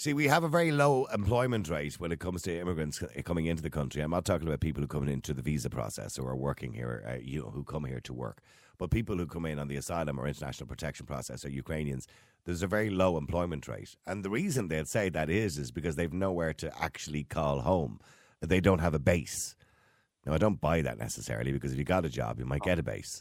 [0.00, 3.64] See, we have a very low employment rate when it comes to immigrants coming into
[3.64, 4.00] the country.
[4.00, 7.04] I'm not talking about people who come into the visa process or are working here,
[7.04, 8.40] uh, you know, who come here to work.
[8.78, 12.06] But people who come in on the asylum or international protection process or Ukrainians,
[12.44, 13.96] there's a very low employment rate.
[14.06, 17.98] And the reason they'd say that is, is because they've nowhere to actually call home.
[18.40, 19.56] They don't have a base.
[20.24, 22.78] Now, I don't buy that necessarily because if you got a job, you might get
[22.78, 23.20] a base.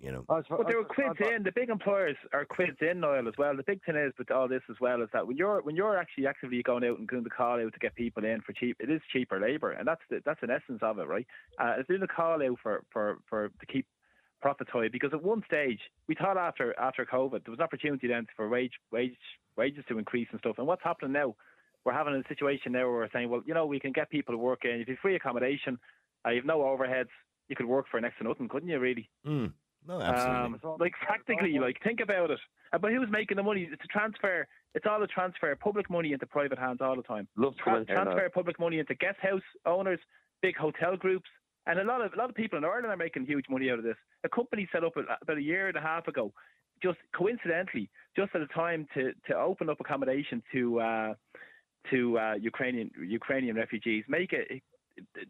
[0.00, 1.44] You know, As for- But they as were quids in.
[1.44, 3.56] The big employers are quids in, Niall, as well.
[3.56, 5.96] The big thing is with all this as well is that when you're when you're
[5.96, 8.76] actually actively going out and doing the call out to get people in for cheap,
[8.80, 11.26] it is cheaper labour, and that's the, that's an essence of it, right?
[11.58, 13.86] Uh, it's doing the call out for, for, for to keep
[14.42, 18.06] profits high because at one stage we thought after after COVID there was an opportunity
[18.08, 19.16] then for wage wage
[19.56, 20.56] wages to increase and stuff.
[20.58, 21.34] And what's happening now?
[21.84, 24.32] We're having a situation now where we're saying, well, you know, we can get people
[24.34, 24.80] to work in.
[24.80, 25.78] If you have free accommodation,
[26.26, 27.10] uh, you have no overheads,
[27.48, 28.78] you could work for next to nothing, couldn't you?
[28.78, 29.10] Really?
[29.26, 29.52] Mm.
[29.86, 30.60] No, absolutely.
[30.64, 32.40] Um, like practically, like think about it.
[32.80, 33.68] But who's making the money?
[33.70, 34.46] It's a transfer.
[34.74, 35.54] It's all a transfer.
[35.56, 37.28] Public money into private hands all the time.
[37.36, 38.04] Love to Tra- come now.
[38.04, 40.00] transfer public money into guest house owners,
[40.42, 41.28] big hotel groups,
[41.66, 43.78] and a lot of a lot of people in Ireland are making huge money out
[43.78, 43.96] of this.
[44.24, 46.32] A company set up about a year and a half ago,
[46.82, 51.14] just coincidentally, just at a time to to open up accommodation to uh,
[51.90, 54.62] to uh, Ukrainian Ukrainian refugees, make a,
[55.20, 55.26] a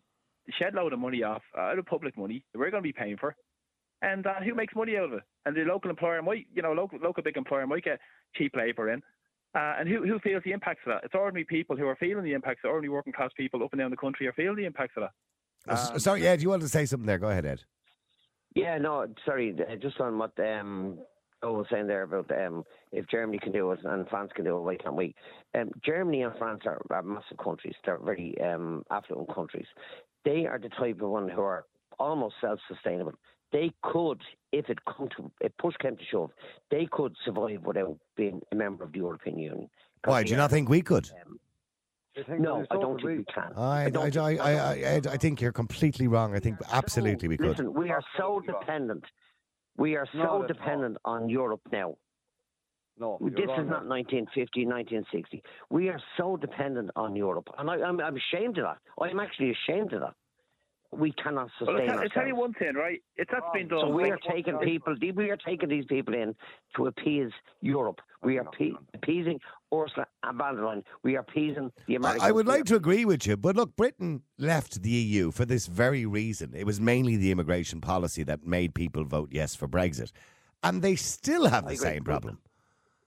[0.59, 2.93] shed load of money off uh, out of public money that we're going to be
[2.93, 3.37] paying for.
[4.05, 5.23] And uh, who makes money out of it?
[5.47, 8.01] And the local employer might, you know, local local big employer might get
[8.35, 9.01] cheap labour in.
[9.55, 11.05] Uh, and who who feels the impacts of that?
[11.05, 12.61] It's ordinary people who are feeling the impacts.
[12.65, 15.73] Ordinary working class people up and down the country are feeling the impacts of that.
[15.73, 17.19] S- um, Sorry, Ed, you wanted to say something there?
[17.19, 17.63] Go ahead, Ed.
[18.55, 20.99] Yeah, no, sorry, uh, just on what um,
[21.43, 24.57] I was saying there about um, if Germany can do it and France can do
[24.57, 25.15] it, why can't we?
[25.55, 27.75] Um, Germany and France are, are massive countries.
[27.85, 29.67] They're very um, affluent countries.
[30.25, 31.65] They are the type of one who are
[31.99, 33.15] almost self-sustainable.
[33.55, 36.31] They could, if it come to if push came to shove,
[36.73, 39.71] they could survive without being a member of the European Union.
[40.05, 41.09] Why do you not think we could?
[41.25, 41.39] um,
[42.27, 43.53] think no, I don't think we can.
[43.57, 44.53] I, I, don't I, think- I,
[44.97, 46.35] I, I think you're completely wrong.
[46.35, 47.51] I think absolutely we could.
[47.51, 49.05] Listen, we are so dependent.
[49.77, 51.95] We are so that's dependent on Europe now.
[52.99, 53.89] No, This wrong is not there.
[53.89, 55.43] 1950, 1960.
[55.71, 57.49] We are so dependent on Europe.
[57.59, 58.79] And I, I'm, I'm ashamed of that.
[59.01, 60.15] I'm actually ashamed of that.
[60.97, 63.03] We cannot Well, sustain I'll, tell- I'll tell you one thing, right?
[63.17, 63.81] It's that's been done.
[63.81, 66.35] So we like- are taking people, we are taking these people in
[66.77, 67.31] to appease
[67.61, 68.01] Europe.
[68.23, 69.41] We are pe- appeasing
[69.73, 70.83] Ursula von der Leyen.
[71.03, 72.23] We are appeasing the Americans.
[72.23, 75.45] I, I would like to agree with you, but look, Britain left the EU for
[75.45, 76.55] this very reason.
[76.55, 80.13] It was mainly the immigration policy that made people vote yes for Brexit.
[80.63, 82.39] And they still have the same problem.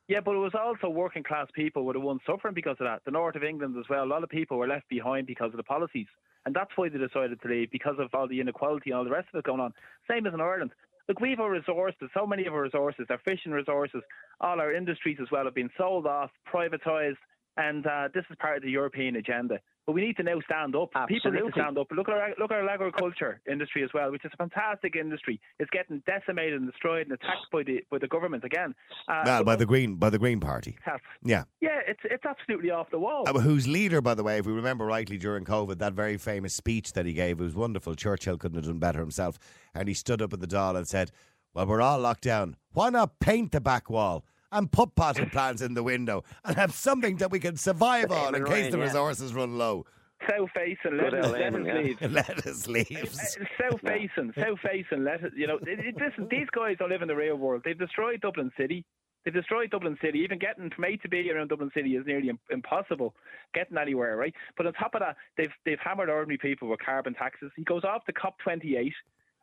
[0.07, 3.01] Yeah, but it was also working class people were the ones suffering because of that.
[3.03, 4.03] The north of England as well.
[4.03, 6.07] A lot of people were left behind because of the policies,
[6.47, 9.11] and that's why they decided to leave because of all the inequality and all the
[9.11, 9.73] rest of it going on.
[10.09, 10.71] Same as in Ireland.
[11.09, 12.09] Look, we've our resources.
[12.13, 14.01] So many of our resources, our fishing resources,
[14.39, 17.17] all our industries as well have been sold off, privatised,
[17.57, 19.59] and uh, this is part of the European agenda.
[19.85, 20.89] But we need to now stand up.
[21.07, 21.87] People need to stand up.
[21.91, 25.39] Look at our look at our agriculture industry as well, which is a fantastic industry.
[25.59, 28.75] It's getting decimated and destroyed and attacked by the by the government again.
[29.07, 30.77] Uh, Well, by the Green by the Green Party.
[31.23, 31.45] Yeah.
[31.61, 33.23] yeah, it's it's absolutely off the wall.
[33.27, 36.53] Uh, whose leader, by the way, if we remember rightly during COVID, that very famous
[36.53, 37.95] speech that he gave, it was wonderful.
[37.95, 39.39] Churchill couldn't have done better himself.
[39.73, 41.11] And he stood up at the Dáil and said,
[41.53, 42.57] Well, we're all locked down.
[42.73, 46.73] Why not paint the back wall and put potted plants in the window and have
[46.73, 48.83] something that we can survive on in case Ryan, the yeah.
[48.83, 49.85] resources run low?
[50.29, 51.73] South facing, Good lettuce, old Eamon, lettuce yeah.
[51.81, 52.01] leaves.
[52.11, 53.37] Lettuce leaves.
[53.61, 55.31] South facing, south facing, lettuce.
[55.35, 57.61] You know, it, it, listen, these guys don't live in the real world.
[57.63, 58.83] They've destroyed Dublin City.
[59.23, 60.19] They've destroyed Dublin City.
[60.19, 63.13] Even getting from A to B around Dublin City is nearly impossible.
[63.53, 64.33] Getting anywhere, right?
[64.55, 67.51] But on top of that, they've they've hammered ordinary people with carbon taxes.
[67.55, 68.93] He goes off to COP 28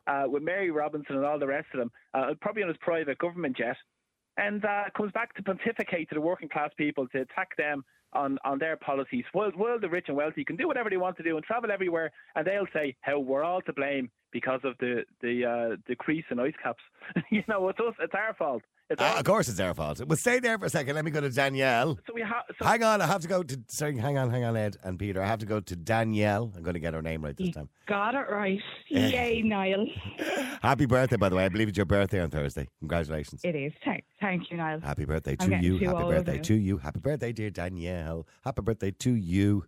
[0.07, 3.17] uh, with Mary Robinson and all the rest of them, uh, probably on his private
[3.17, 3.77] government jet,
[4.37, 7.83] and uh, comes back to pontificate to the working class people to attack them
[8.13, 9.25] on, on their policies.
[9.33, 11.71] While, while the rich and wealthy can do whatever they want to do and travel
[11.71, 16.25] everywhere, and they'll say how we're all to blame because of the the uh, decrease
[16.29, 16.83] in ice caps.
[17.31, 18.63] you know, it's us, it's our fault.
[18.89, 19.99] Uh, of course, it's their fault.
[20.07, 20.93] But stay there for a second.
[20.95, 21.97] Let me go to Danielle.
[22.05, 22.43] so we have.
[22.59, 23.59] So Hang on, I have to go to.
[23.67, 25.21] Sorry, hang on, hang on, Ed and Peter.
[25.23, 26.53] I have to go to Danielle.
[26.55, 27.69] I'm going to get her name right this time.
[27.87, 28.59] Got it right.
[28.91, 29.07] Eh.
[29.07, 29.87] Yay, Niall.
[30.61, 31.45] Happy birthday, by the way.
[31.45, 32.67] I believe it's your birthday on Thursday.
[32.79, 33.41] Congratulations.
[33.43, 33.73] It is.
[33.83, 34.81] Thank, thank you, Niall.
[34.81, 35.79] Happy birthday I'm to you.
[35.79, 36.43] Happy birthday now.
[36.43, 36.77] to you.
[36.77, 38.27] Happy birthday, dear Danielle.
[38.43, 39.65] Happy birthday to you.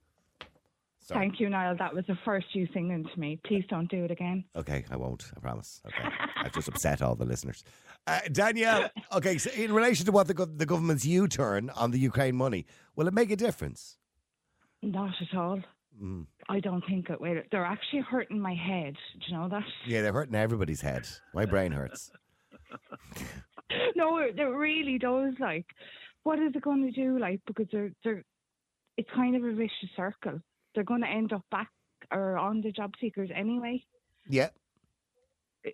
[1.07, 1.21] Sorry.
[1.21, 1.77] Thank you, Niall.
[1.79, 3.39] That was the first you singing to me.
[3.45, 4.43] Please don't do it again.
[4.57, 5.31] Okay, I won't.
[5.37, 5.81] I promise.
[5.85, 7.63] Okay, I've just upset all the listeners.
[8.05, 12.35] Uh, Danielle, okay, so in relation to what the, the government's U-turn on the Ukraine
[12.35, 12.65] money,
[12.97, 13.97] will it make a difference?
[14.81, 15.61] Not at all.
[16.01, 16.25] Mm.
[16.49, 17.41] I don't think it will.
[17.51, 18.95] They're actually hurting my head.
[19.13, 19.63] Do you know that?
[19.85, 21.07] Yeah, they're hurting everybody's head.
[21.33, 22.11] My brain hurts.
[23.95, 25.35] no, it, it really does.
[25.39, 25.65] Like,
[26.23, 27.17] what is it going to do?
[27.17, 28.25] Like, because they're they're,
[28.97, 30.41] it's kind of a vicious circle.
[30.77, 31.69] They're going to end up back
[32.11, 33.83] or on the job seekers anyway.
[34.29, 34.49] Yeah.
[35.63, 35.71] Do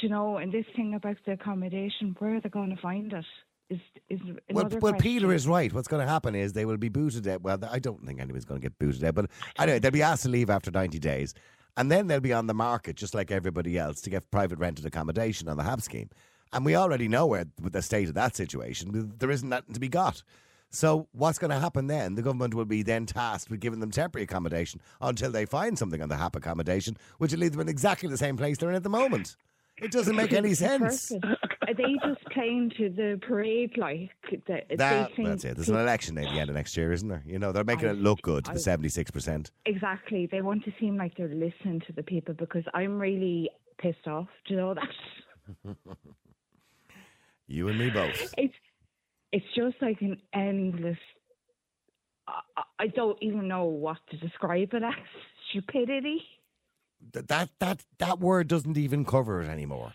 [0.00, 0.38] you know?
[0.38, 3.24] And this thing about the accommodation, where are they going to find it?
[3.70, 3.78] Is
[4.10, 4.18] is
[4.50, 4.98] Well, well, question.
[4.98, 5.72] Peter is right.
[5.72, 7.42] What's going to happen is they will be booted out.
[7.42, 10.24] Well, I don't think anyone's going to get booted out, but anyway, they'll be asked
[10.24, 11.32] to leave after 90 days.
[11.76, 14.86] And then they'll be on the market, just like everybody else, to get private rented
[14.86, 16.10] accommodation on the HAP scheme.
[16.52, 19.80] And we already know where with the state of that situation, there isn't nothing to
[19.80, 20.24] be got.
[20.70, 22.14] So what's going to happen then?
[22.16, 26.02] The government will be then tasked with giving them temporary accommodation until they find something
[26.02, 28.76] on the HAP accommodation, which will leave them in exactly the same place they're in
[28.76, 29.36] at the moment.
[29.78, 31.12] It doesn't make any sense.
[31.12, 34.10] Are they just playing to the parade like
[34.48, 34.68] that?
[34.78, 35.56] That, that's it.
[35.56, 37.22] There's an election at the end of next year, isn't there?
[37.26, 39.50] You know, they're making I- it look good, I- the 76%.
[39.66, 40.26] Exactly.
[40.26, 44.28] They want to seem like they're listening to the people because I'm really pissed off.
[44.46, 45.76] Do you know that?
[47.48, 48.34] You and me both.
[48.36, 48.54] It's
[49.32, 50.98] it's just like an endless.
[52.28, 54.92] I, I- I don't even know what to describe it as.
[55.50, 56.22] Stupidity.
[57.12, 59.92] Th- That, that, that word doesn't even cover it anymore.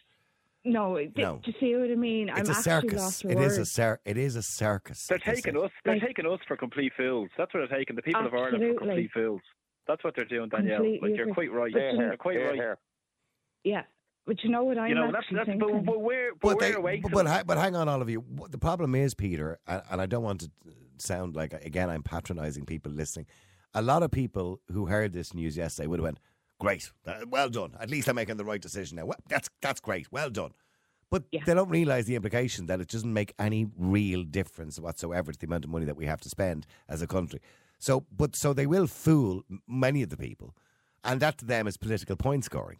[0.63, 1.41] No, th- No.
[1.43, 2.29] do you see what I mean?
[2.29, 3.23] It's I'm a circus.
[3.25, 3.71] It is a words.
[3.71, 5.07] cir- It is a circus.
[5.07, 5.71] They're taking us.
[5.83, 7.29] They're Like- taking us for complete fools.
[7.37, 9.41] That's what they're taking the people of Ireland for complete fools.
[9.87, 10.77] That's what they're doing, Danielle.
[10.77, 11.47] Completely Like you're agree.
[11.47, 11.73] quite right.
[11.73, 12.55] But Here, you- here, You're quite here, right.
[12.55, 12.77] here.
[13.63, 13.83] Yeah,
[14.25, 15.49] but you know what I'm You know, that's actually that's.
[15.49, 15.83] thinking.
[15.83, 17.01] But, but we're but, But, we're they, awake.
[17.03, 18.23] but, but, but hang on, all of you.
[18.49, 20.51] The problem is, Peter, and, and I don't want to
[20.97, 23.25] sound like, again, I'm patronising people listening.
[23.73, 26.19] A lot of people who heard this news yesterday would have went,
[26.59, 27.75] great, uh, well done.
[27.79, 29.05] At least I'm making the right decision now.
[29.05, 30.51] Well, that's, that's great, well done.
[31.09, 31.41] But Yeah.
[31.45, 35.45] they don't realise the implication that it doesn't make any real difference whatsoever to the
[35.47, 37.39] amount of money that we have to spend as a country.
[37.79, 40.55] So, but so they will fool many of the people,
[41.03, 42.77] and that to them is political point scoring.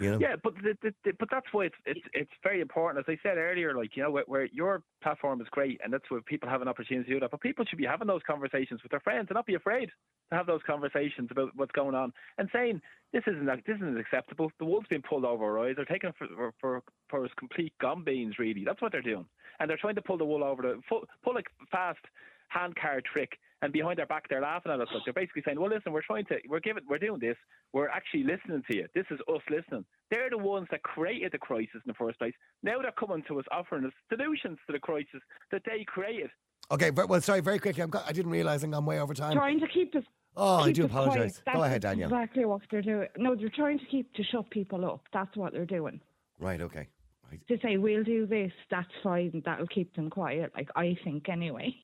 [0.00, 0.18] You know?
[0.18, 3.06] Yeah, but the, the, the, but that's why it's it's it's very important.
[3.06, 6.10] As I said earlier, like you know, where, where your platform is great, and that's
[6.10, 7.30] where people have an opportunity to do that.
[7.30, 9.90] But people should be having those conversations with their friends and not be afraid
[10.30, 12.80] to have those conversations about what's going on and saying
[13.12, 14.50] this isn't this isn't acceptable.
[14.58, 15.74] The wool's being pulled over our eyes.
[15.76, 18.38] They're taking for for for, complete gum beans.
[18.38, 19.26] Really, that's what they're doing,
[19.60, 22.00] and they're trying to pull the wool over the pull, pull a fast
[22.48, 23.30] hand card trick.
[23.62, 24.88] And behind their back, they're laughing at us.
[24.92, 27.36] Like they're basically saying, "Well, listen, we're trying to, we're giving, we're doing this.
[27.72, 28.86] We're actually listening to you.
[28.94, 29.84] This is us listening.
[30.10, 32.34] They're the ones that created the crisis in the first place.
[32.62, 35.20] Now they're coming to us, offering us solutions to the crisis
[35.52, 36.30] that they created.
[36.70, 37.82] Okay, well, sorry, very quickly.
[37.82, 39.34] I'm I didn't realise I'm way over time.
[39.34, 40.04] trying to keep us.
[40.36, 41.40] Oh, I do apologise.
[41.50, 42.12] Go ahead, Daniel.
[42.12, 43.08] Exactly what they're doing.
[43.16, 45.00] No, they're trying to keep to shut people up.
[45.12, 46.00] That's what they're doing.
[46.38, 46.88] Right, okay.
[47.30, 47.40] Right.
[47.48, 49.42] To say we'll do this, that's fine.
[49.44, 50.52] That'll keep them quiet.
[50.54, 51.74] Like I think anyway.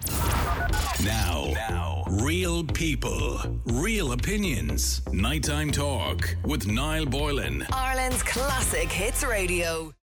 [1.04, 5.02] Now, now, real people, real opinions.
[5.12, 7.66] Nighttime talk with Niall Boylan.
[7.72, 9.92] Ireland's classic hits radio.